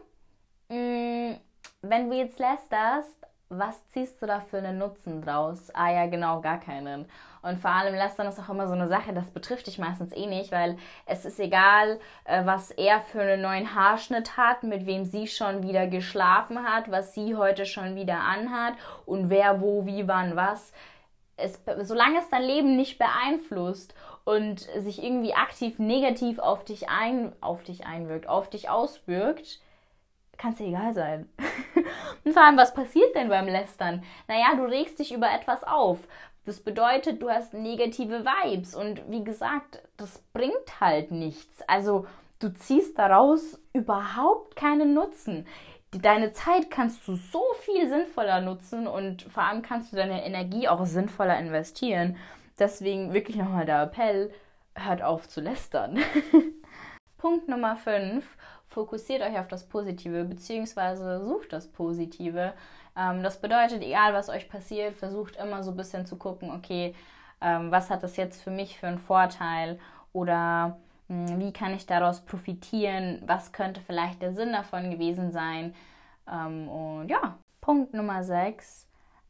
mm, 0.69 1.37
wenn 1.83 2.11
du 2.11 2.17
jetzt 2.17 2.39
lästerst, 2.39 3.27
was 3.49 3.89
ziehst 3.89 4.21
du 4.21 4.27
da 4.27 4.41
für 4.41 4.59
einen 4.59 4.79
Nutzen 4.79 5.23
draus? 5.23 5.71
Ah 5.75 5.91
ja, 5.91 6.07
genau, 6.07 6.41
gar 6.41 6.59
keinen. 6.59 7.07
Und 7.47 7.61
vor 7.61 7.71
allem 7.71 7.95
Lästern 7.95 8.27
ist 8.27 8.41
auch 8.41 8.49
immer 8.49 8.67
so 8.67 8.75
eine 8.75 8.89
Sache, 8.89 9.13
das 9.13 9.31
betrifft 9.31 9.69
dich 9.69 9.79
meistens 9.79 10.13
eh 10.13 10.27
nicht, 10.27 10.51
weil 10.51 10.77
es 11.07 11.25
ist 11.25 11.39
egal, 11.39 12.01
äh, 12.25 12.45
was 12.45 12.73
er 12.73 13.01
für 13.01 13.23
einen 13.23 13.43
neuen 13.43 13.75
Haarschnitt 13.75 14.37
hat, 14.37 14.65
mit 14.65 14.85
wem 14.87 15.05
sie 15.05 15.29
schon 15.29 15.63
wieder 15.63 15.87
geschlafen 15.87 16.65
hat, 16.65 16.91
was 16.91 17.15
sie 17.15 17.37
heute 17.37 17.65
schon 17.65 17.95
wieder 17.95 18.19
anhat 18.19 18.75
und 19.05 19.31
wer, 19.31 19.61
wo, 19.61 19.87
wie, 19.87 20.09
wann, 20.09 20.35
was. 20.35 20.73
Es, 21.37 21.63
solange 21.83 22.19
es 22.19 22.31
dein 22.31 22.43
Leben 22.43 22.77
nicht 22.77 22.99
beeinflusst 22.99 23.95
und 24.25 24.61
sich 24.61 25.05
irgendwie 25.05 25.35
aktiv 25.35 25.79
negativ 25.79 26.41
auf 26.41 26.65
dich, 26.65 26.89
ein, 26.89 27.33
auf 27.41 27.63
dich 27.63 27.87
einwirkt, 27.87 28.29
auf 28.29 28.51
dich 28.51 28.71
auswirkt, 28.71 29.61
kann 30.37 30.53
es 30.53 30.59
dir 30.59 30.67
egal 30.67 30.93
sein. 30.95 31.29
und 32.25 32.33
vor 32.33 32.43
allem, 32.43 32.57
was 32.57 32.75
passiert 32.75 33.15
denn 33.15 33.29
beim 33.29 33.47
Lästern? 33.47 34.03
Naja, 34.27 34.55
du 34.57 34.65
regst 34.65 34.99
dich 34.99 35.13
über 35.13 35.31
etwas 35.31 35.63
auf. 35.63 35.99
Das 36.47 36.61
bedeutet, 36.61 37.21
du 37.21 37.29
hast 37.29 37.55
negative 37.55 38.25
Vibes 38.25 38.77
und 38.77 39.03
wie 39.11 39.25
gesagt, 39.25 39.83
das 39.97 40.21
bringt 40.33 40.81
halt 40.81 41.11
nichts. 41.11 41.61
Also 41.63 42.07
du 42.39 42.55
ziehst 42.55 42.97
daraus 42.99 43.61
überhaupt 43.73 44.55
keinen 44.55 44.95
Nutzen. 44.95 45.45
Deine 45.91 46.33
Zeit 46.33 46.71
kannst 46.71 47.07
du 47.09 47.17
so 47.17 47.43
viel 47.63 47.89
sinnvoller 47.89 48.41
nutzen 48.41 48.87
und 48.87 49.23
vor 49.23 49.43
allem 49.43 49.63
kannst 49.63 49.93
du 49.93 49.97
deine 49.97 50.25
Energie 50.25 50.69
auch 50.69 50.87
sinnvoller 50.87 51.37
investieren. 51.37 52.17
Deswegen 52.61 53.13
wirklich 53.13 53.37
nochmal 53.37 53.67
der 53.67 53.83
Appell, 53.83 54.33
hört 54.77 55.03
auf 55.03 55.29
zu 55.29 55.41
lästern. 55.41 55.99
Punkt 57.19 57.49
Nummer 57.49 57.77
5 57.77 58.25
fokussiert 58.77 59.23
euch 59.23 59.39
auf 59.39 59.49
das 59.49 59.65
Positive, 59.65 60.25
beziehungsweise 60.25 61.25
sucht 61.25 61.55
das 61.55 61.67
Positive. 61.67 62.53
Ähm, 62.95 63.23
das 63.23 63.41
bedeutet, 63.41 63.83
egal 63.83 64.13
was 64.13 64.29
euch 64.29 64.51
passiert, 64.51 64.95
versucht 64.95 65.37
immer 65.37 65.63
so 65.63 65.71
ein 65.71 65.79
bisschen 65.79 66.05
zu 66.05 66.17
gucken, 66.17 66.51
okay, 66.51 66.95
ähm, 67.41 67.71
was 67.71 67.89
hat 67.89 68.03
das 68.03 68.19
jetzt 68.19 68.43
für 68.43 68.51
mich 68.51 68.79
für 68.79 68.89
einen 68.89 68.99
Vorteil 68.99 69.79
oder 70.13 70.77
mh, 71.09 71.31
hm, 71.31 71.41
wie 71.41 71.55
kann 71.55 71.73
ich 71.73 71.87
daraus 71.87 72.21
profitieren, 72.21 73.23
was 73.25 73.53
könnte 73.53 73.81
vielleicht 73.81 74.21
der 74.21 74.35
Sinn 74.35 74.53
davon 74.53 74.91
gewesen 74.91 75.33
sein. 75.33 75.75
Ähm, 76.31 76.69
und 76.69 77.09
ja, 77.09 77.39
Punkt 77.63 77.95
Nummer 77.95 78.25
6, 78.25 78.87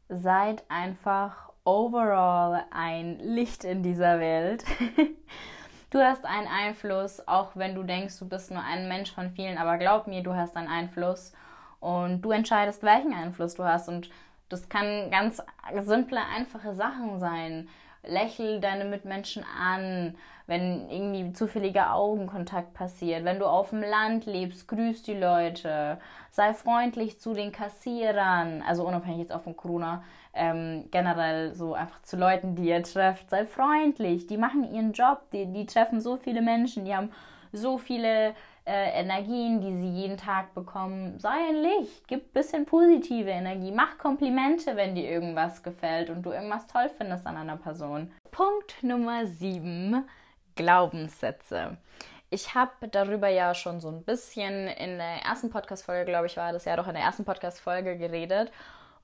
seid 0.09 0.65
einfach 0.67 1.53
overall 1.63 2.65
ein 2.71 3.17
Licht 3.19 3.63
in 3.63 3.81
dieser 3.81 4.19
Welt. 4.19 4.65
Du 5.89 5.99
hast 5.99 6.25
einen 6.25 6.47
Einfluss, 6.47 7.25
auch 7.27 7.51
wenn 7.55 7.73
du 7.73 7.83
denkst, 7.83 8.19
du 8.19 8.27
bist 8.27 8.51
nur 8.51 8.61
ein 8.61 8.89
Mensch 8.89 9.13
von 9.13 9.31
vielen, 9.31 9.57
aber 9.57 9.77
glaub 9.77 10.07
mir, 10.07 10.21
du 10.21 10.35
hast 10.35 10.57
einen 10.57 10.67
Einfluss 10.67 11.31
und 11.79 12.21
du 12.21 12.31
entscheidest, 12.31 12.83
welchen 12.83 13.13
Einfluss 13.13 13.55
du 13.55 13.63
hast. 13.63 13.87
Und 13.87 14.09
das 14.49 14.67
kann 14.67 15.09
ganz 15.11 15.41
simple, 15.79 16.19
einfache 16.35 16.75
Sachen 16.75 17.19
sein. 17.19 17.69
Lächel 18.07 18.59
deine 18.59 18.85
Mitmenschen 18.85 19.43
an, 19.43 20.15
wenn 20.47 20.89
irgendwie 20.89 21.33
zufälliger 21.33 21.93
Augenkontakt 21.93 22.73
passiert. 22.73 23.25
Wenn 23.25 23.39
du 23.39 23.45
auf 23.45 23.71
dem 23.71 23.81
Land 23.81 24.25
lebst, 24.25 24.67
grüß 24.67 25.03
die 25.03 25.13
Leute. 25.13 25.99
Sei 26.31 26.53
freundlich 26.53 27.19
zu 27.19 27.33
den 27.33 27.51
Kassierern. 27.51 28.63
Also 28.65 28.87
unabhängig 28.87 29.19
jetzt 29.19 29.33
auch 29.33 29.41
von 29.41 29.57
Corona 29.57 30.03
ähm, 30.37 30.85
generell 30.91 31.53
so 31.53 31.73
einfach 31.73 32.01
zu 32.03 32.15
Leuten, 32.15 32.55
die 32.55 32.69
ihr 32.69 32.83
trefft, 32.83 33.29
seid 33.29 33.49
freundlich, 33.49 34.27
die 34.27 34.37
machen 34.37 34.71
ihren 34.71 34.93
Job, 34.93 35.21
die, 35.33 35.45
die 35.51 35.65
treffen 35.65 35.99
so 35.99 36.17
viele 36.17 36.41
Menschen, 36.41 36.85
die 36.85 36.95
haben 36.95 37.11
so 37.51 37.77
viele 37.77 38.33
äh, 38.67 38.99
Energien, 38.99 39.61
die 39.61 39.73
sie 39.77 39.89
jeden 39.89 40.17
Tag 40.17 40.53
bekommen. 40.53 41.17
Sei 41.19 41.29
ein 41.29 41.61
Licht, 41.61 42.07
gib 42.07 42.25
ein 42.25 42.33
bisschen 42.33 42.65
positive 42.65 43.29
Energie, 43.29 43.71
mach 43.71 43.97
Komplimente, 43.97 44.75
wenn 44.75 44.93
dir 44.93 45.09
irgendwas 45.09 45.63
gefällt 45.63 46.09
und 46.09 46.23
du 46.23 46.31
irgendwas 46.31 46.67
toll 46.67 46.89
findest 46.97 47.25
an 47.25 47.37
einer 47.37 47.55
Person. 47.55 48.11
Punkt 48.31 48.83
Nummer 48.83 49.25
7, 49.25 50.05
Glaubenssätze. 50.55 51.77
Ich 52.29 52.55
habe 52.55 52.89
darüber 52.89 53.29
ja 53.29 53.55
schon 53.55 53.79
so 53.79 53.87
ein 53.87 54.03
bisschen 54.03 54.67
in 54.67 54.97
der 54.97 55.21
ersten 55.23 55.49
Podcast-Folge, 55.49 56.03
glaube 56.03 56.25
ich, 56.27 56.35
war 56.35 56.51
das 56.51 56.65
ja 56.65 56.75
doch 56.75 56.87
in 56.87 56.93
der 56.93 57.03
ersten 57.03 57.23
Podcast-Folge 57.23 57.97
geredet. 57.97 58.51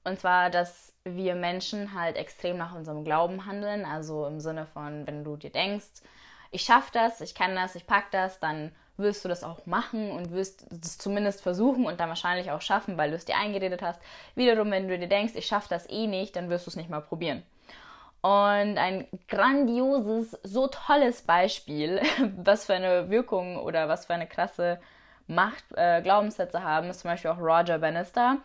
Und 0.03 0.19
zwar, 0.19 0.49
dass 0.49 0.93
wir 1.05 1.35
Menschen 1.35 1.93
halt 1.97 2.17
extrem 2.17 2.57
nach 2.57 2.75
unserem 2.75 3.05
Glauben 3.05 3.45
handeln. 3.45 3.85
Also 3.85 4.25
im 4.25 4.41
Sinne 4.41 4.65
von, 4.65 5.07
wenn 5.07 5.23
du 5.23 5.37
dir 5.37 5.51
denkst, 5.51 6.01
ich 6.51 6.63
schaffe 6.63 6.91
das, 6.91 7.21
ich 7.21 7.33
kann 7.33 7.55
das, 7.55 7.75
ich 7.75 7.87
pack 7.87 8.11
das, 8.11 8.41
dann 8.41 8.73
wirst 8.97 9.25
du 9.25 9.29
das 9.29 9.43
auch 9.43 9.65
machen 9.65 10.11
und 10.11 10.31
wirst 10.31 10.65
es 10.71 10.97
zumindest 10.97 11.41
versuchen 11.41 11.85
und 11.85 11.99
dann 11.99 12.09
wahrscheinlich 12.09 12.51
auch 12.51 12.61
schaffen, 12.61 12.97
weil 12.97 13.09
du 13.09 13.15
es 13.15 13.25
dir 13.25 13.37
eingeredet 13.37 13.81
hast. 13.81 13.99
Wiederum, 14.35 14.69
wenn 14.71 14.87
du 14.87 14.97
dir 14.97 15.07
denkst, 15.07 15.33
ich 15.35 15.47
schaffe 15.47 15.69
das 15.69 15.89
eh 15.89 16.07
nicht, 16.07 16.35
dann 16.35 16.49
wirst 16.49 16.67
du 16.67 16.69
es 16.69 16.75
nicht 16.75 16.89
mal 16.89 17.01
probieren. 17.01 17.43
Und 18.21 18.77
ein 18.77 19.07
grandioses, 19.27 20.31
so 20.43 20.67
tolles 20.67 21.23
Beispiel, 21.23 22.01
was 22.37 22.65
für 22.65 22.73
eine 22.73 23.09
Wirkung 23.09 23.57
oder 23.57 23.89
was 23.89 24.05
für 24.05 24.13
eine 24.13 24.27
krasse 24.27 24.79
Macht 25.27 25.63
äh, 25.75 26.01
Glaubenssätze 26.01 26.63
haben, 26.63 26.89
ist 26.89 27.01
zum 27.01 27.11
Beispiel 27.11 27.31
auch 27.31 27.39
Roger 27.39 27.79
Bannister. 27.79 28.37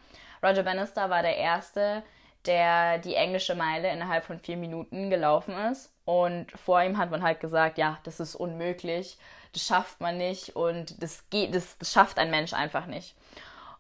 Roger 0.42 0.62
Bannister 0.62 1.10
war 1.10 1.22
der 1.22 1.36
Erste, 1.36 2.02
der 2.46 2.98
die 2.98 3.14
englische 3.14 3.54
Meile 3.54 3.90
innerhalb 3.90 4.24
von 4.24 4.38
vier 4.38 4.56
Minuten 4.56 5.10
gelaufen 5.10 5.54
ist. 5.70 5.92
Und 6.04 6.50
vor 6.52 6.82
ihm 6.82 6.98
hat 6.98 7.10
man 7.10 7.22
halt 7.22 7.38
gesagt, 7.38 7.78
ja, 7.78 7.98
das 8.04 8.18
ist 8.18 8.34
unmöglich, 8.34 9.18
das 9.52 9.64
schafft 9.64 10.00
man 10.00 10.18
nicht 10.18 10.56
und 10.56 11.02
das 11.02 11.28
geht, 11.30 11.54
das, 11.54 11.78
das 11.78 11.92
schafft 11.92 12.18
ein 12.18 12.30
Mensch 12.30 12.52
einfach 12.52 12.86
nicht. 12.86 13.14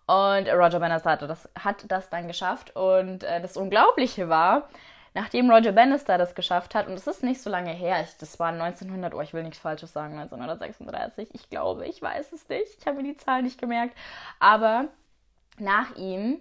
Und 0.08 0.48
Roger 0.48 0.80
Bannister 0.80 1.10
hat 1.10 1.22
das, 1.22 1.48
hat 1.58 1.84
das 1.88 2.08
dann 2.08 2.28
geschafft. 2.28 2.74
Und 2.74 3.24
äh, 3.24 3.42
das 3.42 3.58
Unglaubliche 3.58 4.30
war, 4.30 4.70
nachdem 5.12 5.50
Roger 5.50 5.72
Bannister 5.72 6.16
das 6.16 6.34
geschafft 6.34 6.74
hat, 6.74 6.86
und 6.86 6.94
das 6.94 7.06
ist 7.06 7.22
nicht 7.22 7.42
so 7.42 7.50
lange 7.50 7.72
her, 7.72 8.00
ich, 8.02 8.16
das 8.16 8.38
war 8.38 8.48
1900, 8.48 9.12
oh, 9.12 9.20
ich 9.20 9.34
will 9.34 9.42
nichts 9.42 9.58
Falsches 9.58 9.92
sagen, 9.92 10.18
1936, 10.18 11.28
ich 11.34 11.50
glaube, 11.50 11.86
ich 11.86 12.00
weiß 12.00 12.32
es 12.32 12.48
nicht, 12.48 12.78
ich 12.78 12.86
habe 12.86 12.96
mir 12.96 13.12
die 13.12 13.18
Zahl 13.18 13.42
nicht 13.42 13.60
gemerkt, 13.60 13.94
aber 14.40 14.86
nach 15.58 15.94
ihm 15.96 16.40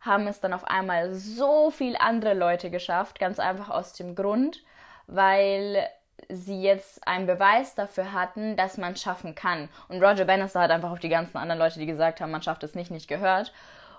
haben 0.00 0.26
es 0.26 0.40
dann 0.40 0.54
auf 0.54 0.64
einmal 0.64 1.14
so 1.14 1.70
viele 1.70 2.00
andere 2.00 2.32
Leute 2.32 2.70
geschafft, 2.70 3.18
ganz 3.18 3.38
einfach 3.38 3.68
aus 3.68 3.92
dem 3.92 4.14
Grund, 4.14 4.64
weil 5.06 5.86
sie 6.32 6.62
jetzt 6.62 7.06
einen 7.06 7.26
Beweis 7.26 7.74
dafür 7.74 8.12
hatten, 8.12 8.56
dass 8.56 8.78
man 8.78 8.96
schaffen 8.96 9.34
kann. 9.34 9.68
Und 9.88 10.02
Roger 10.02 10.24
Bannister 10.24 10.60
hat 10.60 10.70
einfach 10.70 10.90
auf 10.90 10.98
die 10.98 11.08
ganzen 11.08 11.36
anderen 11.36 11.58
Leute, 11.58 11.78
die 11.78 11.86
gesagt 11.86 12.20
haben, 12.20 12.30
man 12.30 12.42
schafft 12.42 12.64
es 12.64 12.74
nicht, 12.74 12.90
nicht 12.90 13.08
gehört. 13.08 13.52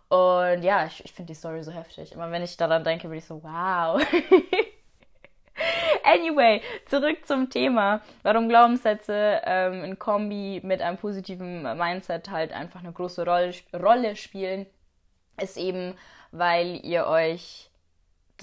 Und 0.10 0.64
ja, 0.64 0.86
ich, 0.86 1.06
ich 1.06 1.14
finde 1.14 1.34
die 1.34 1.38
Story 1.38 1.64
so 1.64 1.72
heftig. 1.72 2.12
Immer 2.12 2.32
wenn 2.32 2.44
ich 2.44 2.58
daran 2.58 2.84
denke, 2.84 3.08
bin 3.08 3.18
ich 3.18 3.26
so, 3.26 3.44
wow. 3.44 4.02
anyway, 6.04 6.62
zurück 6.88 7.26
zum 7.26 7.50
Thema, 7.50 8.02
warum 8.24 8.50
Glaubenssätze 8.50 9.42
ähm, 9.46 9.84
in 9.84 10.00
Kombi 10.00 10.60
mit 10.64 10.82
einem 10.82 10.98
positiven 10.98 11.64
Mindset 11.78 12.30
halt 12.30 12.52
einfach 12.52 12.82
eine 12.82 12.92
große 12.92 13.26
Rolle, 13.26 13.54
Rolle 13.74 14.16
spielen 14.16 14.66
ist 15.42 15.58
eben, 15.58 15.96
weil 16.32 16.86
ihr 16.86 17.08
euch 17.08 17.72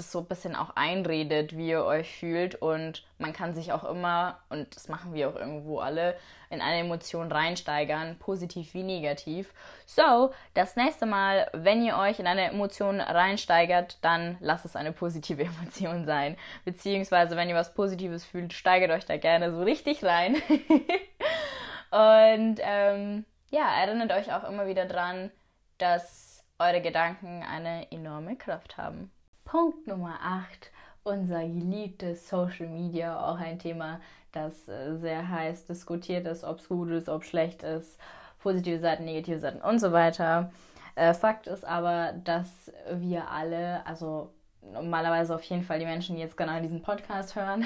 das 0.00 0.10
so 0.10 0.20
ein 0.20 0.26
bisschen 0.26 0.56
auch 0.56 0.70
einredet, 0.76 1.56
wie 1.56 1.68
ihr 1.68 1.84
euch 1.84 2.18
fühlt 2.18 2.54
und 2.54 3.04
man 3.18 3.32
kann 3.32 3.54
sich 3.54 3.72
auch 3.72 3.84
immer, 3.84 4.40
und 4.48 4.74
das 4.74 4.88
machen 4.88 5.12
wir 5.12 5.28
auch 5.28 5.36
irgendwo 5.36 5.78
alle, 5.78 6.16
in 6.48 6.60
eine 6.60 6.78
Emotion 6.78 7.30
reinsteigern, 7.30 8.18
positiv 8.18 8.74
wie 8.74 8.82
negativ. 8.82 9.52
So, 9.86 10.32
das 10.54 10.74
nächste 10.74 11.06
Mal, 11.06 11.48
wenn 11.52 11.84
ihr 11.84 11.96
euch 11.96 12.18
in 12.18 12.26
eine 12.26 12.50
Emotion 12.50 13.00
reinsteigert, 13.00 13.98
dann 14.00 14.38
lasst 14.40 14.64
es 14.64 14.74
eine 14.74 14.92
positive 14.92 15.42
Emotion 15.44 16.06
sein. 16.06 16.36
Beziehungsweise, 16.64 17.36
wenn 17.36 17.48
ihr 17.48 17.54
was 17.54 17.74
Positives 17.74 18.24
fühlt, 18.24 18.52
steigert 18.52 18.90
euch 18.90 19.04
da 19.04 19.18
gerne 19.18 19.52
so 19.52 19.62
richtig 19.62 20.02
rein. 20.02 20.34
und 21.90 22.58
ähm, 22.62 23.26
ja, 23.50 23.82
erinnert 23.82 24.12
euch 24.12 24.32
auch 24.32 24.44
immer 24.48 24.66
wieder 24.66 24.86
dran, 24.86 25.30
dass 25.78 26.42
eure 26.58 26.80
Gedanken 26.80 27.42
eine 27.42 27.90
enorme 27.92 28.36
Kraft 28.36 28.78
haben. 28.78 29.12
Punkt 29.50 29.88
Nummer 29.88 30.16
8. 30.22 30.70
Unser 31.02 31.40
geliebtes 31.40 32.28
Social 32.28 32.68
Media, 32.68 33.18
auch 33.18 33.40
ein 33.40 33.58
Thema, 33.58 34.00
das 34.30 34.68
äh, 34.68 34.96
sehr 34.98 35.28
heiß 35.28 35.64
diskutiert 35.64 36.28
ist, 36.28 36.44
ob 36.44 36.60
es 36.60 36.68
gut 36.68 36.88
ist, 36.90 37.08
ob 37.08 37.22
es 37.22 37.28
schlecht 37.30 37.64
ist, 37.64 37.98
positive 38.38 38.78
Seiten, 38.78 39.06
negative 39.06 39.40
Seiten 39.40 39.60
und 39.60 39.80
so 39.80 39.90
weiter. 39.90 40.52
Äh, 40.94 41.14
Fakt 41.14 41.48
ist 41.48 41.64
aber, 41.64 42.12
dass 42.22 42.70
wir 42.92 43.28
alle, 43.28 43.84
also 43.84 44.30
normalerweise 44.72 45.34
auf 45.34 45.42
jeden 45.42 45.64
Fall 45.64 45.80
die 45.80 45.84
Menschen, 45.84 46.14
die 46.14 46.22
jetzt 46.22 46.36
genau 46.36 46.60
diesen 46.60 46.82
Podcast 46.82 47.34
hören, 47.34 47.64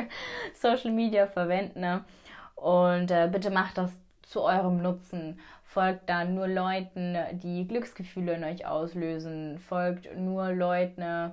Social 0.60 0.90
Media 0.90 1.26
verwenden. 1.26 1.80
Ne? 1.80 2.04
Und 2.56 3.10
äh, 3.10 3.30
bitte 3.32 3.50
macht 3.50 3.78
das 3.78 3.90
zu 4.20 4.42
eurem 4.42 4.82
Nutzen. 4.82 5.40
Folgt 5.72 6.08
da 6.08 6.24
nur 6.24 6.48
Leuten, 6.48 7.16
die 7.32 7.66
Glücksgefühle 7.66 8.34
in 8.34 8.44
euch 8.44 8.66
auslösen. 8.66 9.58
Folgt 9.58 10.16
nur 10.16 10.52
Leuten, 10.52 11.32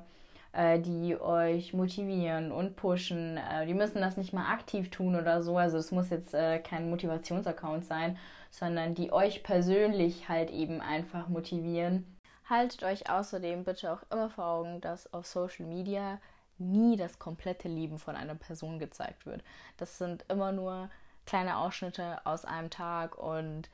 äh, 0.54 0.80
die 0.80 1.20
euch 1.20 1.74
motivieren 1.74 2.52
und 2.52 2.76
pushen. 2.76 3.38
Äh, 3.38 3.66
die 3.66 3.74
müssen 3.74 4.02
das 4.02 4.18
nicht 4.18 4.34
mal 4.34 4.52
aktiv 4.52 4.90
tun 4.90 5.16
oder 5.16 5.42
so. 5.42 5.58
Also 5.58 5.78
es 5.78 5.92
muss 5.92 6.10
jetzt 6.10 6.34
äh, 6.34 6.60
kein 6.60 6.90
Motivationsaccount 6.90 7.86
sein, 7.86 8.18
sondern 8.50 8.96
die 8.96 9.12
euch 9.12 9.44
persönlich 9.44 10.30
halt 10.30 10.52
eben 10.52 10.80
einfach 10.80 11.28
motivieren 11.28 12.06
Haltet 12.50 12.82
euch 12.82 13.08
außerdem 13.08 13.64
bitte 13.64 13.94
auch 13.94 14.02
immer 14.12 14.32
vor 14.32 14.46
Augen, 14.46 14.82
dass 14.82 15.14
auf 15.14 15.28
Social 15.28 15.68
Media 15.68 16.20
nie 16.58 16.98
das 16.98 17.20
komplette 17.20 17.68
Leben 17.68 18.00
von 18.00 18.16
einer 18.16 18.34
Person 18.34 18.80
gezeigt 18.80 19.28
wird. 19.28 19.44
Das 19.78 20.00
sind 20.00 20.26
immer 20.30 20.52
nur 20.52 20.90
kleine 21.28 21.58
Ausschnitte 21.58 22.26
aus 22.26 22.46
einem 22.46 22.72
Tag 22.72 23.20
und 23.20 23.70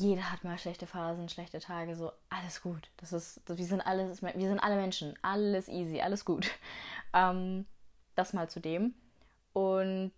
jeder 0.00 0.30
hat 0.30 0.44
mal 0.44 0.58
schlechte 0.58 0.86
Phasen, 0.86 1.28
schlechte 1.28 1.60
Tage, 1.60 1.96
so 1.96 2.12
alles 2.30 2.62
gut. 2.62 2.90
Das 2.96 3.12
ist, 3.12 3.40
wir 3.46 3.64
sind 3.64 3.80
alles, 3.80 4.22
wir 4.22 4.48
sind 4.48 4.60
alle 4.60 4.76
Menschen, 4.76 5.14
alles 5.22 5.68
easy, 5.68 6.00
alles 6.00 6.24
gut. 6.24 6.50
Ähm, 7.16 7.64
das 8.16 8.32
mal 8.32 8.50
zu 8.50 8.58
dem. 8.58 8.92
Und 9.52 10.10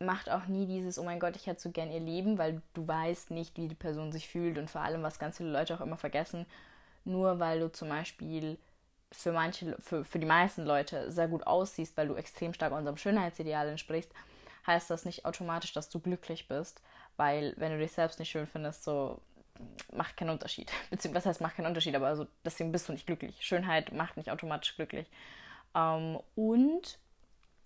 macht 0.00 0.30
auch 0.30 0.46
nie 0.46 0.66
dieses, 0.66 0.98
oh 0.98 1.04
mein 1.04 1.20
Gott, 1.20 1.36
ich 1.36 1.46
hätte 1.46 1.60
so 1.60 1.70
gern 1.70 1.90
ihr 1.90 2.00
Leben, 2.00 2.38
weil 2.38 2.62
du 2.74 2.86
weißt 2.86 3.30
nicht, 3.32 3.56
wie 3.56 3.68
die 3.68 3.74
Person 3.74 4.12
sich 4.12 4.28
fühlt 4.28 4.58
und 4.58 4.70
vor 4.70 4.80
allem, 4.80 5.02
was 5.02 5.18
ganz 5.18 5.36
viele 5.36 5.50
Leute 5.50 5.74
auch 5.74 5.80
immer 5.80 5.96
vergessen, 5.96 6.46
nur 7.04 7.38
weil 7.38 7.60
du 7.60 7.72
zum 7.72 7.88
Beispiel 7.88 8.58
für 9.10 9.32
manche, 9.32 9.76
für, 9.80 10.04
für 10.04 10.18
die 10.18 10.26
meisten 10.26 10.64
Leute 10.64 11.10
sehr 11.10 11.28
gut 11.28 11.46
aussiehst, 11.46 11.96
weil 11.96 12.08
du 12.08 12.14
extrem 12.14 12.54
stark 12.54 12.72
unserem 12.72 12.96
Schönheitsideal 12.96 13.68
entsprichst, 13.68 14.12
heißt 14.66 14.90
das 14.90 15.04
nicht 15.04 15.24
automatisch, 15.24 15.72
dass 15.72 15.88
du 15.88 15.98
glücklich 15.98 16.46
bist, 16.46 16.82
weil 17.18 17.52
wenn 17.58 17.72
du 17.72 17.78
dich 17.78 17.92
selbst 17.92 18.18
nicht 18.18 18.30
schön 18.30 18.46
findest, 18.46 18.84
so 18.84 19.20
macht 19.92 20.16
keinen 20.16 20.30
Unterschied. 20.30 20.72
Beziehungsweise, 20.90 21.26
was 21.26 21.30
heißt 21.30 21.40
macht 21.42 21.56
keinen 21.56 21.66
Unterschied, 21.66 21.94
aber 21.94 22.06
also 22.06 22.26
deswegen 22.44 22.72
bist 22.72 22.88
du 22.88 22.92
nicht 22.92 23.06
glücklich. 23.06 23.36
Schönheit 23.44 23.92
macht 23.92 24.16
nicht 24.16 24.30
automatisch 24.30 24.74
glücklich. 24.76 25.10
Ähm, 25.74 26.18
und 26.34 26.98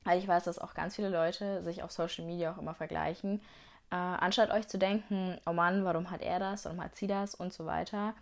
weil 0.04 0.18
ich 0.18 0.26
weiß, 0.26 0.44
dass 0.44 0.59
auch 0.59 0.75
ganz 0.75 0.97
viele 0.97 1.11
Leute 1.11 1.62
sich 1.62 1.82
auf 1.82 1.92
Social 1.92 2.25
Media 2.25 2.52
auch 2.52 2.59
immer 2.59 2.75
vergleichen, 2.75 3.40
äh, 3.90 3.94
anstatt 3.94 4.50
euch 4.50 4.66
zu 4.66 4.78
denken, 4.78 5.38
oh 5.47 5.52
Mann, 5.52 5.85
warum 5.85 6.11
hat 6.11 6.23
er 6.23 6.40
das, 6.40 6.64
warum 6.64 6.82
hat 6.82 6.97
sie 6.97 7.06
das 7.06 7.35
und 7.35 7.52
so 7.52 7.66
weiter, 7.66 8.14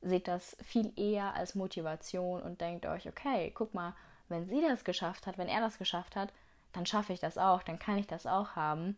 seht 0.00 0.28
das 0.28 0.56
viel 0.62 0.92
eher 0.96 1.34
als 1.34 1.54
Motivation 1.54 2.40
und 2.40 2.60
denkt 2.60 2.86
euch, 2.86 3.08
okay, 3.08 3.52
guck 3.54 3.74
mal, 3.74 3.94
wenn 4.28 4.46
sie 4.46 4.62
das 4.62 4.84
geschafft 4.84 5.26
hat, 5.26 5.36
wenn 5.36 5.48
er 5.48 5.60
das 5.60 5.78
geschafft 5.78 6.16
hat, 6.16 6.32
dann 6.72 6.86
schaffe 6.86 7.12
ich 7.12 7.20
das 7.20 7.38
auch, 7.38 7.62
dann 7.62 7.78
kann 7.78 7.98
ich 7.98 8.06
das 8.06 8.26
auch 8.26 8.56
haben. 8.56 8.96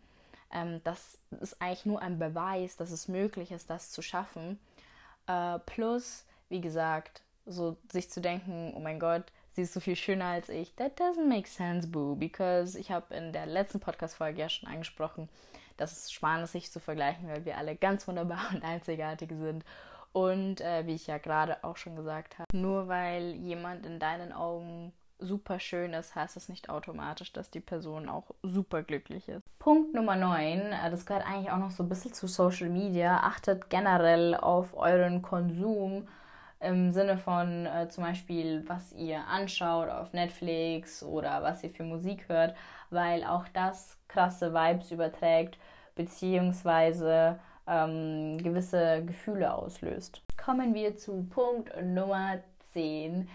Ähm, 0.52 0.80
das 0.84 1.18
ist 1.40 1.60
eigentlich 1.60 1.86
nur 1.86 2.00
ein 2.02 2.18
Beweis, 2.18 2.76
dass 2.76 2.90
es 2.90 3.08
möglich 3.08 3.52
ist, 3.52 3.70
das 3.70 3.90
zu 3.90 4.02
schaffen. 4.02 4.58
Äh, 5.26 5.58
plus, 5.60 6.24
wie 6.48 6.60
gesagt, 6.60 7.22
so 7.46 7.76
sich 7.90 8.10
zu 8.10 8.20
denken, 8.20 8.72
oh 8.74 8.80
mein 8.80 9.00
Gott, 9.00 9.24
sie 9.52 9.62
ist 9.62 9.74
so 9.74 9.80
viel 9.80 9.96
schöner 9.96 10.26
als 10.26 10.48
ich. 10.48 10.74
That 10.76 11.00
doesn't 11.00 11.26
make 11.26 11.48
sense, 11.48 11.88
boo, 11.88 12.14
because 12.14 12.78
ich 12.78 12.90
habe 12.90 13.14
in 13.14 13.32
der 13.32 13.46
letzten 13.46 13.80
Podcast-Folge 13.80 14.40
ja 14.40 14.48
schon 14.48 14.68
angesprochen, 14.68 15.28
dass 15.76 15.92
es 15.92 16.12
spannend 16.12 16.44
ist, 16.44 16.52
sich 16.52 16.70
zu 16.70 16.80
vergleichen, 16.80 17.28
weil 17.28 17.44
wir 17.44 17.56
alle 17.56 17.76
ganz 17.76 18.06
wunderbar 18.06 18.50
und 18.54 18.62
einzigartig 18.62 19.30
sind 19.30 19.64
und 20.12 20.60
äh, 20.60 20.86
wie 20.86 20.94
ich 20.94 21.06
ja 21.06 21.18
gerade 21.18 21.62
auch 21.64 21.76
schon 21.76 21.96
gesagt 21.96 22.38
habe, 22.38 22.56
nur 22.56 22.88
weil 22.88 23.34
jemand 23.34 23.86
in 23.86 23.98
deinen 23.98 24.32
Augen 24.32 24.92
super 25.18 25.58
schön 25.58 25.92
ist, 25.94 26.14
heißt 26.14 26.36
das 26.36 26.48
nicht 26.48 26.70
automatisch, 26.70 27.32
dass 27.32 27.50
die 27.50 27.60
Person 27.60 28.08
auch 28.08 28.30
super 28.42 28.82
glücklich 28.82 29.28
ist. 29.28 29.47
Punkt 29.68 29.92
Nummer 29.92 30.16
9, 30.16 30.72
äh, 30.72 30.90
das 30.90 31.04
gehört 31.04 31.26
eigentlich 31.26 31.50
auch 31.50 31.58
noch 31.58 31.70
so 31.70 31.82
ein 31.82 31.90
bisschen 31.90 32.14
zu 32.14 32.26
Social 32.26 32.70
Media. 32.70 33.18
Achtet 33.18 33.68
generell 33.68 34.34
auf 34.34 34.74
euren 34.74 35.20
Konsum 35.20 36.08
im 36.58 36.90
Sinne 36.90 37.18
von 37.18 37.66
äh, 37.66 37.86
zum 37.90 38.04
Beispiel, 38.04 38.64
was 38.66 38.94
ihr 38.94 39.26
anschaut 39.26 39.90
auf 39.90 40.14
Netflix 40.14 41.02
oder 41.02 41.42
was 41.42 41.62
ihr 41.62 41.68
für 41.68 41.82
Musik 41.82 42.30
hört, 42.30 42.56
weil 42.88 43.24
auch 43.24 43.44
das 43.52 43.98
krasse 44.08 44.54
Vibes 44.54 44.90
überträgt, 44.90 45.58
beziehungsweise 45.96 47.38
ähm, 47.66 48.38
gewisse 48.38 49.04
Gefühle 49.04 49.52
auslöst. 49.52 50.22
Kommen 50.42 50.72
wir 50.72 50.96
zu 50.96 51.26
Punkt 51.28 51.70
Nummer 51.84 52.38
10. 52.72 53.28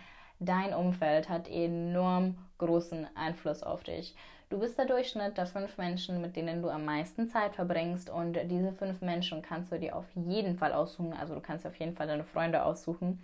Dein 0.46 0.74
Umfeld 0.74 1.30
hat 1.30 1.50
enorm 1.50 2.36
großen 2.58 3.08
Einfluss 3.16 3.64
auf 3.64 3.84
dich. 3.84 4.14
Du 4.50 4.60
bist 4.60 4.78
der 4.78 4.86
Durchschnitt 4.86 5.38
der 5.38 5.46
fünf 5.46 5.78
Menschen, 5.78 6.22
mit 6.22 6.36
denen 6.36 6.62
du 6.62 6.70
am 6.70 6.84
meisten 6.84 7.30
Zeit 7.30 7.56
verbringst 7.56 8.10
und 8.10 8.38
diese 8.52 8.74
fünf 8.74 9.00
Menschen 9.02 9.42
kannst 9.42 9.72
du 9.72 9.80
dir 9.80 9.96
auf 9.96 10.06
jeden 10.16 10.58
Fall 10.58 10.74
aussuchen. 10.74 11.14
Also 11.14 11.34
du 11.34 11.40
kannst 11.40 11.66
auf 11.66 11.76
jeden 11.78 11.96
Fall 11.96 12.08
deine 12.08 12.26
Freunde 12.26 12.66
aussuchen. 12.66 13.24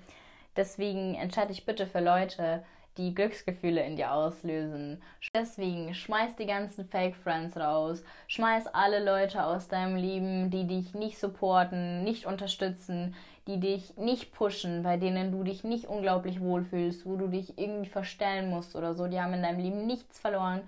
Deswegen 0.55 1.15
entscheide 1.15 1.49
dich 1.49 1.65
bitte 1.65 1.87
für 1.87 1.99
Leute, 1.99 2.63
die 2.97 3.13
Glücksgefühle 3.13 3.83
in 3.83 3.97
dir 3.97 4.13
auslösen. 4.13 5.01
Deswegen 5.33 5.93
schmeiß 5.93 6.37
die 6.37 6.45
ganzen 6.45 6.87
Fake 6.87 7.15
Friends 7.15 7.57
raus, 7.57 8.01
schmeiß 8.27 8.67
alle 8.67 9.03
Leute 9.03 9.43
aus 9.43 9.67
deinem 9.67 9.97
Leben, 9.97 10.49
die 10.49 10.67
dich 10.67 10.93
nicht 10.93 11.19
supporten, 11.19 12.03
nicht 12.03 12.25
unterstützen, 12.25 13.13
die 13.49 13.59
dich 13.59 13.97
nicht 13.97 14.31
pushen, 14.31 14.83
bei 14.83 14.97
denen 14.97 15.31
du 15.31 15.43
dich 15.43 15.63
nicht 15.63 15.87
unglaublich 15.87 16.39
wohlfühlst, 16.39 17.03
wo 17.07 17.15
du 17.15 17.27
dich 17.27 17.57
irgendwie 17.57 17.89
verstellen 17.89 18.51
musst 18.51 18.75
oder 18.75 18.93
so. 18.93 19.07
Die 19.07 19.19
haben 19.19 19.33
in 19.33 19.41
deinem 19.41 19.59
Leben 19.59 19.87
nichts 19.87 20.19
verloren. 20.19 20.61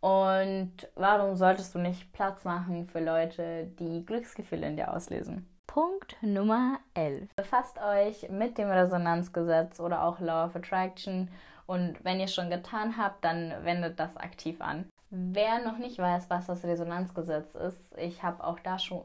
Und 0.00 0.72
warum 0.96 1.36
solltest 1.36 1.74
du 1.74 1.78
nicht 1.78 2.12
Platz 2.12 2.44
machen 2.44 2.88
für 2.88 3.00
Leute, 3.00 3.68
die 3.78 4.04
Glücksgefühle 4.04 4.66
in 4.66 4.76
dir 4.76 4.92
auslösen? 4.92 5.48
Punkt 5.68 6.16
Nummer 6.20 6.78
11. 6.94 7.28
Befasst 7.36 7.78
euch 7.80 8.28
mit 8.28 8.58
dem 8.58 8.70
Resonanzgesetz 8.70 9.78
oder 9.78 10.02
auch 10.02 10.18
Law 10.18 10.46
of 10.46 10.56
Attraction 10.56 11.30
und 11.66 12.04
wenn 12.04 12.18
ihr 12.18 12.24
es 12.24 12.34
schon 12.34 12.50
getan 12.50 12.96
habt, 12.96 13.24
dann 13.24 13.52
wendet 13.62 14.00
das 14.00 14.16
aktiv 14.16 14.60
an. 14.60 14.86
Wer 15.10 15.64
noch 15.64 15.78
nicht 15.78 15.98
weiß, 15.98 16.28
was 16.30 16.46
das 16.46 16.64
Resonanzgesetz 16.64 17.54
ist, 17.54 17.96
ich 17.96 18.24
habe 18.24 18.42
auch 18.42 18.58
dazu, 18.58 19.04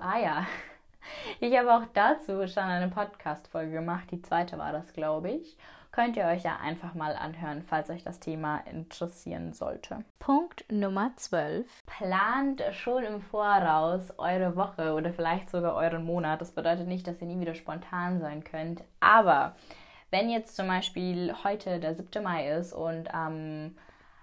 ah 0.00 0.18
ja, 0.18 0.46
ich 1.40 1.56
habe 1.56 1.74
auch 1.74 1.86
dazu 1.94 2.46
schon 2.46 2.64
eine 2.64 2.88
Podcast-Folge 2.88 3.72
gemacht. 3.72 4.10
Die 4.10 4.22
zweite 4.22 4.58
war 4.58 4.72
das, 4.72 4.92
glaube 4.92 5.30
ich. 5.30 5.56
Könnt 5.90 6.16
ihr 6.16 6.26
euch 6.26 6.44
ja 6.44 6.58
einfach 6.62 6.94
mal 6.94 7.16
anhören, 7.16 7.62
falls 7.62 7.90
euch 7.90 8.04
das 8.04 8.20
Thema 8.20 8.58
interessieren 8.70 9.52
sollte. 9.52 10.04
Punkt 10.18 10.64
Nummer 10.70 11.12
12. 11.16 11.66
Plant 11.86 12.62
schon 12.72 13.04
im 13.04 13.20
Voraus 13.20 14.12
eure 14.18 14.54
Woche 14.54 14.92
oder 14.92 15.12
vielleicht 15.12 15.50
sogar 15.50 15.74
euren 15.74 16.04
Monat. 16.04 16.40
Das 16.40 16.52
bedeutet 16.52 16.86
nicht, 16.86 17.06
dass 17.06 17.20
ihr 17.20 17.26
nie 17.26 17.40
wieder 17.40 17.54
spontan 17.54 18.20
sein 18.20 18.44
könnt, 18.44 18.84
aber 19.00 19.56
wenn 20.10 20.30
jetzt 20.30 20.56
zum 20.56 20.68
Beispiel 20.68 21.34
heute 21.44 21.80
der 21.80 21.94
7. 21.94 22.22
Mai 22.22 22.48
ist 22.50 22.72
und 22.72 23.12
am, 23.12 23.76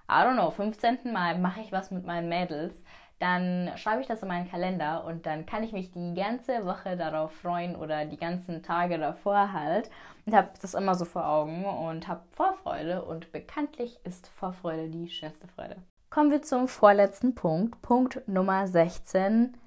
I 0.10 0.14
don't 0.14 0.34
know, 0.34 0.50
15. 0.50 1.12
Mai 1.12 1.36
mache 1.38 1.62
ich 1.62 1.72
was 1.72 1.92
mit 1.92 2.06
meinen 2.06 2.30
Mädels, 2.30 2.74
dann 3.20 3.72
schreibe 3.78 4.02
ich 4.02 4.08
das 4.08 4.22
in 4.22 4.28
meinen 4.28 4.50
Kalender 4.50 5.06
und 5.06 5.26
dann 5.26 5.46
kann 5.46 5.64
ich 5.64 5.72
mich 5.72 5.92
die 5.92 6.14
ganze 6.14 6.66
Woche 6.66 6.98
darauf 6.98 7.32
freuen 7.32 7.76
oder 7.76 8.06
die 8.06 8.18
ganzen 8.18 8.62
Tage 8.62 8.98
davor 8.98 9.54
halt 9.54 9.90
und 10.26 10.34
habe 10.36 10.50
das 10.62 10.74
immer 10.74 10.96
so 10.96 11.06
vor 11.06 11.28
Augen 11.28 11.66
und 11.66 12.08
habe 12.08 12.24
Vorfreude 12.32 13.04
und 13.04 13.32
bekanntlich 13.32 14.00
ist 14.04 14.28
Vorfreude 14.28 14.90
die 14.90 15.10
schönste 15.10 15.48
Freude. 15.48 15.78
Kommen 16.10 16.32
wir 16.32 16.42
zum 16.42 16.68
vorletzten 16.68 17.36
Punkt, 17.36 17.82
Punkt 17.82 18.28
Nummer 18.28 18.68
16. 18.68 19.58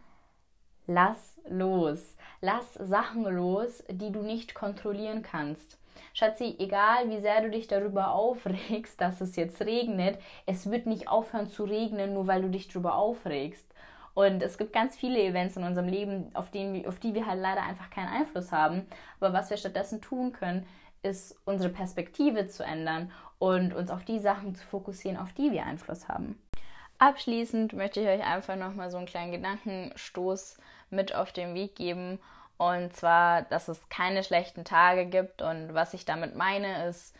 Lass 0.86 1.38
los. 1.48 2.16
Lass 2.40 2.74
Sachen 2.74 3.24
los, 3.24 3.82
die 3.90 4.12
du 4.12 4.22
nicht 4.22 4.54
kontrollieren 4.54 5.22
kannst. 5.22 5.77
Schatzi, 6.14 6.56
egal 6.58 7.10
wie 7.10 7.20
sehr 7.20 7.42
du 7.42 7.50
dich 7.50 7.66
darüber 7.66 8.12
aufregst, 8.12 9.00
dass 9.00 9.20
es 9.20 9.36
jetzt 9.36 9.60
regnet, 9.62 10.18
es 10.46 10.70
wird 10.70 10.86
nicht 10.86 11.08
aufhören 11.08 11.48
zu 11.48 11.64
regnen, 11.64 12.14
nur 12.14 12.26
weil 12.26 12.42
du 12.42 12.48
dich 12.48 12.68
darüber 12.68 12.94
aufregst. 12.96 13.66
Und 14.14 14.42
es 14.42 14.58
gibt 14.58 14.72
ganz 14.72 14.96
viele 14.96 15.22
Events 15.22 15.56
in 15.56 15.62
unserem 15.62 15.86
Leben, 15.88 16.34
auf, 16.34 16.50
denen, 16.50 16.84
auf 16.86 16.98
die 16.98 17.14
wir 17.14 17.26
halt 17.26 17.40
leider 17.40 17.62
einfach 17.62 17.88
keinen 17.88 18.08
Einfluss 18.08 18.50
haben. 18.50 18.86
Aber 19.20 19.32
was 19.32 19.48
wir 19.48 19.56
stattdessen 19.56 20.00
tun 20.00 20.32
können, 20.32 20.66
ist 21.02 21.36
unsere 21.44 21.70
Perspektive 21.70 22.48
zu 22.48 22.64
ändern 22.64 23.12
und 23.38 23.74
uns 23.74 23.90
auf 23.90 24.04
die 24.04 24.18
Sachen 24.18 24.56
zu 24.56 24.66
fokussieren, 24.66 25.16
auf 25.16 25.32
die 25.32 25.52
wir 25.52 25.64
Einfluss 25.64 26.08
haben. 26.08 26.42
Abschließend 26.98 27.74
möchte 27.74 28.00
ich 28.00 28.08
euch 28.08 28.24
einfach 28.24 28.56
nochmal 28.56 28.90
so 28.90 28.96
einen 28.96 29.06
kleinen 29.06 29.30
Gedankenstoß 29.30 30.58
mit 30.90 31.14
auf 31.14 31.32
den 31.32 31.54
Weg 31.54 31.76
geben 31.76 32.18
und 32.58 32.94
zwar, 32.94 33.42
dass 33.42 33.68
es 33.68 33.88
keine 33.88 34.22
schlechten 34.24 34.64
Tage 34.64 35.06
gibt. 35.06 35.42
Und 35.42 35.74
was 35.74 35.94
ich 35.94 36.04
damit 36.04 36.34
meine, 36.34 36.86
ist, 36.86 37.14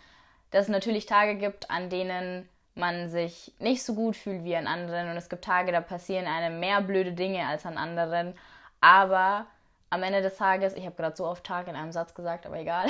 dass 0.51 0.65
es 0.65 0.69
natürlich 0.69 1.07
Tage 1.07 1.37
gibt, 1.37 1.71
an 1.71 1.89
denen 1.89 2.49
man 2.75 3.09
sich 3.09 3.53
nicht 3.59 3.83
so 3.83 3.95
gut 3.95 4.17
fühlt 4.17 4.45
wie 4.45 4.57
an 4.57 4.67
anderen. 4.67 5.11
Und 5.11 5.17
es 5.17 5.29
gibt 5.29 5.45
Tage, 5.45 5.73
da 5.73 5.81
passieren 5.81 6.27
einem 6.27 6.61
mehr 6.61 6.81
blöde 6.81 7.13
Dinge 7.13 7.47
als 7.47 7.65
an 7.67 7.79
anderen. 7.79 8.35
Aber 8.81 9.47
am 9.91 10.03
Ende 10.03 10.23
des 10.23 10.37
Tages, 10.37 10.75
ich 10.75 10.85
habe 10.85 10.97
gerade 10.97 11.17
so 11.17 11.25
oft 11.25 11.45
Tag 11.45 11.69
in 11.69 11.77
einem 11.77 11.93
Satz 11.93 12.15
gesagt, 12.15 12.45
aber 12.45 12.59
egal, 12.59 12.87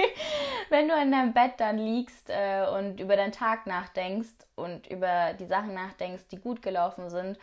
wenn 0.70 0.88
du 0.88 0.94
in 0.94 1.10
deinem 1.10 1.32
Bett 1.32 1.54
dann 1.58 1.78
liegst 1.78 2.30
äh, 2.30 2.66
und 2.66 3.00
über 3.00 3.16
deinen 3.16 3.32
Tag 3.32 3.66
nachdenkst 3.66 4.46
und 4.54 4.86
über 4.86 5.34
die 5.38 5.46
Sachen 5.46 5.74
nachdenkst, 5.74 6.28
die 6.30 6.38
gut 6.38 6.62
gelaufen 6.62 7.10
sind, 7.10 7.38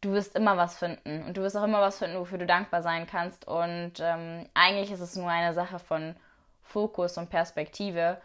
du 0.00 0.12
wirst 0.12 0.34
immer 0.34 0.56
was 0.56 0.78
finden 0.78 1.24
und 1.24 1.36
du 1.36 1.42
wirst 1.42 1.56
auch 1.56 1.64
immer 1.64 1.80
was 1.80 1.98
finden, 1.98 2.18
wofür 2.18 2.38
du 2.38 2.46
dankbar 2.46 2.82
sein 2.82 3.06
kannst. 3.06 3.46
Und 3.46 3.94
ähm, 4.00 4.48
eigentlich 4.54 4.90
ist 4.90 5.00
es 5.00 5.16
nur 5.16 5.28
eine 5.28 5.54
Sache 5.54 5.78
von 5.78 6.16
Fokus 6.62 7.18
und 7.18 7.30
Perspektive. 7.30 8.20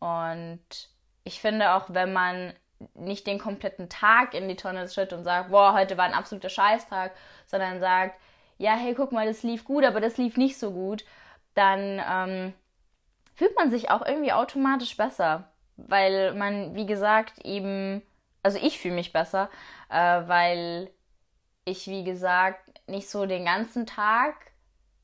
Und 0.00 0.60
ich 1.24 1.40
finde 1.40 1.74
auch, 1.74 1.86
wenn 1.88 2.12
man 2.12 2.54
nicht 2.94 3.26
den 3.28 3.38
kompletten 3.38 3.88
Tag 3.88 4.34
in 4.34 4.48
die 4.48 4.56
Tonne 4.56 4.86
tritt 4.86 5.12
und 5.12 5.22
sagt, 5.22 5.50
boah, 5.50 5.74
heute 5.74 5.96
war 5.96 6.04
ein 6.04 6.14
absoluter 6.14 6.48
Scheißtag, 6.48 7.12
sondern 7.46 7.78
sagt, 7.78 8.18
ja, 8.58 8.74
hey, 8.74 8.94
guck 8.94 9.12
mal, 9.12 9.26
das 9.26 9.44
lief 9.44 9.64
gut, 9.64 9.84
aber 9.84 10.00
das 10.00 10.16
lief 10.16 10.36
nicht 10.36 10.58
so 10.58 10.72
gut, 10.72 11.04
dann 11.54 12.02
ähm, 12.08 12.52
fühlt 13.34 13.54
man 13.56 13.70
sich 13.70 13.90
auch 13.90 14.04
irgendwie 14.04 14.32
automatisch 14.32 14.96
besser, 14.96 15.48
weil 15.76 16.34
man, 16.34 16.74
wie 16.74 16.86
gesagt, 16.86 17.38
eben, 17.44 18.02
also 18.42 18.58
ich 18.60 18.80
fühle 18.80 18.94
mich 18.94 19.12
besser, 19.12 19.48
äh, 19.88 20.22
weil 20.26 20.90
ich, 21.64 21.86
wie 21.86 22.04
gesagt, 22.04 22.80
nicht 22.88 23.08
so 23.08 23.26
den 23.26 23.44
ganzen 23.44 23.86
Tag 23.86 24.34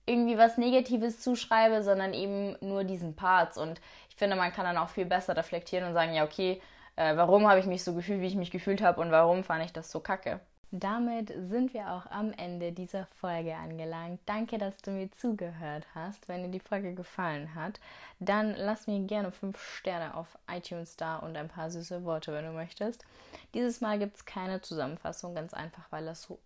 irgendwie 0.06 0.38
was 0.38 0.56
Negatives 0.58 1.20
zuschreibe, 1.20 1.82
sondern 1.82 2.14
eben 2.14 2.56
nur 2.60 2.84
diesen 2.84 3.14
Parts. 3.14 3.58
Und 3.58 3.80
ich 4.08 4.16
finde, 4.16 4.36
man 4.36 4.52
kann 4.52 4.64
dann 4.64 4.78
auch 4.78 4.88
viel 4.88 5.04
besser 5.04 5.36
reflektieren 5.36 5.86
und 5.86 5.94
sagen, 5.94 6.14
ja, 6.14 6.24
okay, 6.24 6.60
äh, 6.96 7.16
warum 7.16 7.46
habe 7.46 7.60
ich 7.60 7.66
mich 7.66 7.84
so 7.84 7.94
gefühlt, 7.94 8.20
wie 8.20 8.26
ich 8.26 8.34
mich 8.34 8.50
gefühlt 8.50 8.82
habe 8.82 9.00
und 9.00 9.10
warum 9.10 9.44
fand 9.44 9.64
ich 9.64 9.72
das 9.72 9.90
so 9.90 10.00
kacke. 10.00 10.40
Damit 10.70 11.32
sind 11.48 11.72
wir 11.72 11.92
auch 11.92 12.04
am 12.10 12.30
Ende 12.32 12.72
dieser 12.72 13.06
Folge 13.06 13.54
angelangt. 13.54 14.20
Danke, 14.26 14.58
dass 14.58 14.76
du 14.78 14.90
mir 14.90 15.10
zugehört 15.12 15.86
hast. 15.94 16.28
Wenn 16.28 16.42
dir 16.42 16.50
die 16.50 16.60
Folge 16.60 16.92
gefallen 16.92 17.54
hat, 17.54 17.80
dann 18.18 18.54
lass 18.54 18.86
mir 18.86 19.00
gerne 19.00 19.32
5 19.32 19.58
Sterne 19.58 20.14
auf 20.14 20.36
iTunes 20.50 20.96
da 20.96 21.16
und 21.16 21.38
ein 21.38 21.48
paar 21.48 21.70
süße 21.70 22.04
Worte, 22.04 22.34
wenn 22.34 22.44
du 22.44 22.52
möchtest. 22.52 23.06
Dieses 23.54 23.80
Mal 23.80 23.98
gibt 23.98 24.16
es 24.16 24.26
keine 24.26 24.60
Zusammenfassung, 24.60 25.34
ganz 25.34 25.54
einfach, 25.54 25.86
weil 25.90 26.04
das 26.04 26.22
so 26.22 26.38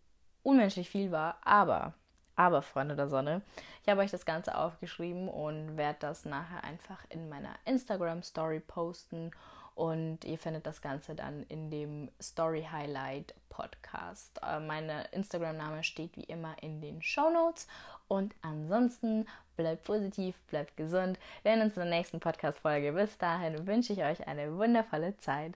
unmenschlich 0.43 0.91
viel 0.91 1.11
war. 1.11 1.37
Aber, 1.43 1.95
aber, 2.37 2.63
Freunde 2.63 2.97
der 2.97 3.09
Sonne, 3.09 3.43
ich 3.83 3.89
habe 3.89 4.01
euch 4.01 4.11
das 4.11 4.27
Ganze 4.27 4.57
aufgeschrieben 4.57 5.29
und 5.29 5.77
werde 5.77 5.99
das 6.01 6.25
nachher 6.25 6.65
einfach 6.65 7.05
in 7.09 7.29
meiner 7.29 7.55
Instagram-Story 7.65 8.61
posten 8.61 9.33
und 9.75 10.25
ihr 10.25 10.39
findet 10.39 10.67
das 10.67 10.83
Ganze 10.83 11.15
dann 11.15 11.45
in 11.45 11.71
dem 11.71 12.11
Story 12.21 12.67
Highlight 12.71 13.35
Podcast. 13.49 14.39
Äh, 14.43 14.61
meine 14.61 15.05
Instagram-Name 15.13 15.83
steht 15.83 16.17
wie 16.17 16.25
immer 16.25 16.55
in 16.63 16.81
den 16.81 17.03
Show 17.03 17.31
Notes. 17.31 17.67
Und 18.09 18.35
ansonsten 18.43 19.27
bleibt 19.57 19.85
positiv, 19.85 20.39
bleibt 20.49 20.77
gesund. 20.77 21.19
Wir 21.43 21.53
sehen 21.53 21.63
uns 21.63 21.77
in 21.77 21.83
der 21.83 21.91
nächsten 21.91 22.21
Podcast-Folge. 22.21 22.93
Bis 22.93 23.17
dahin 23.17 23.67
wünsche 23.67 23.95
ich 23.95 24.03
euch 24.03 24.27
eine 24.27 24.57
wundervolle 24.57 25.17
Zeit. 25.17 25.51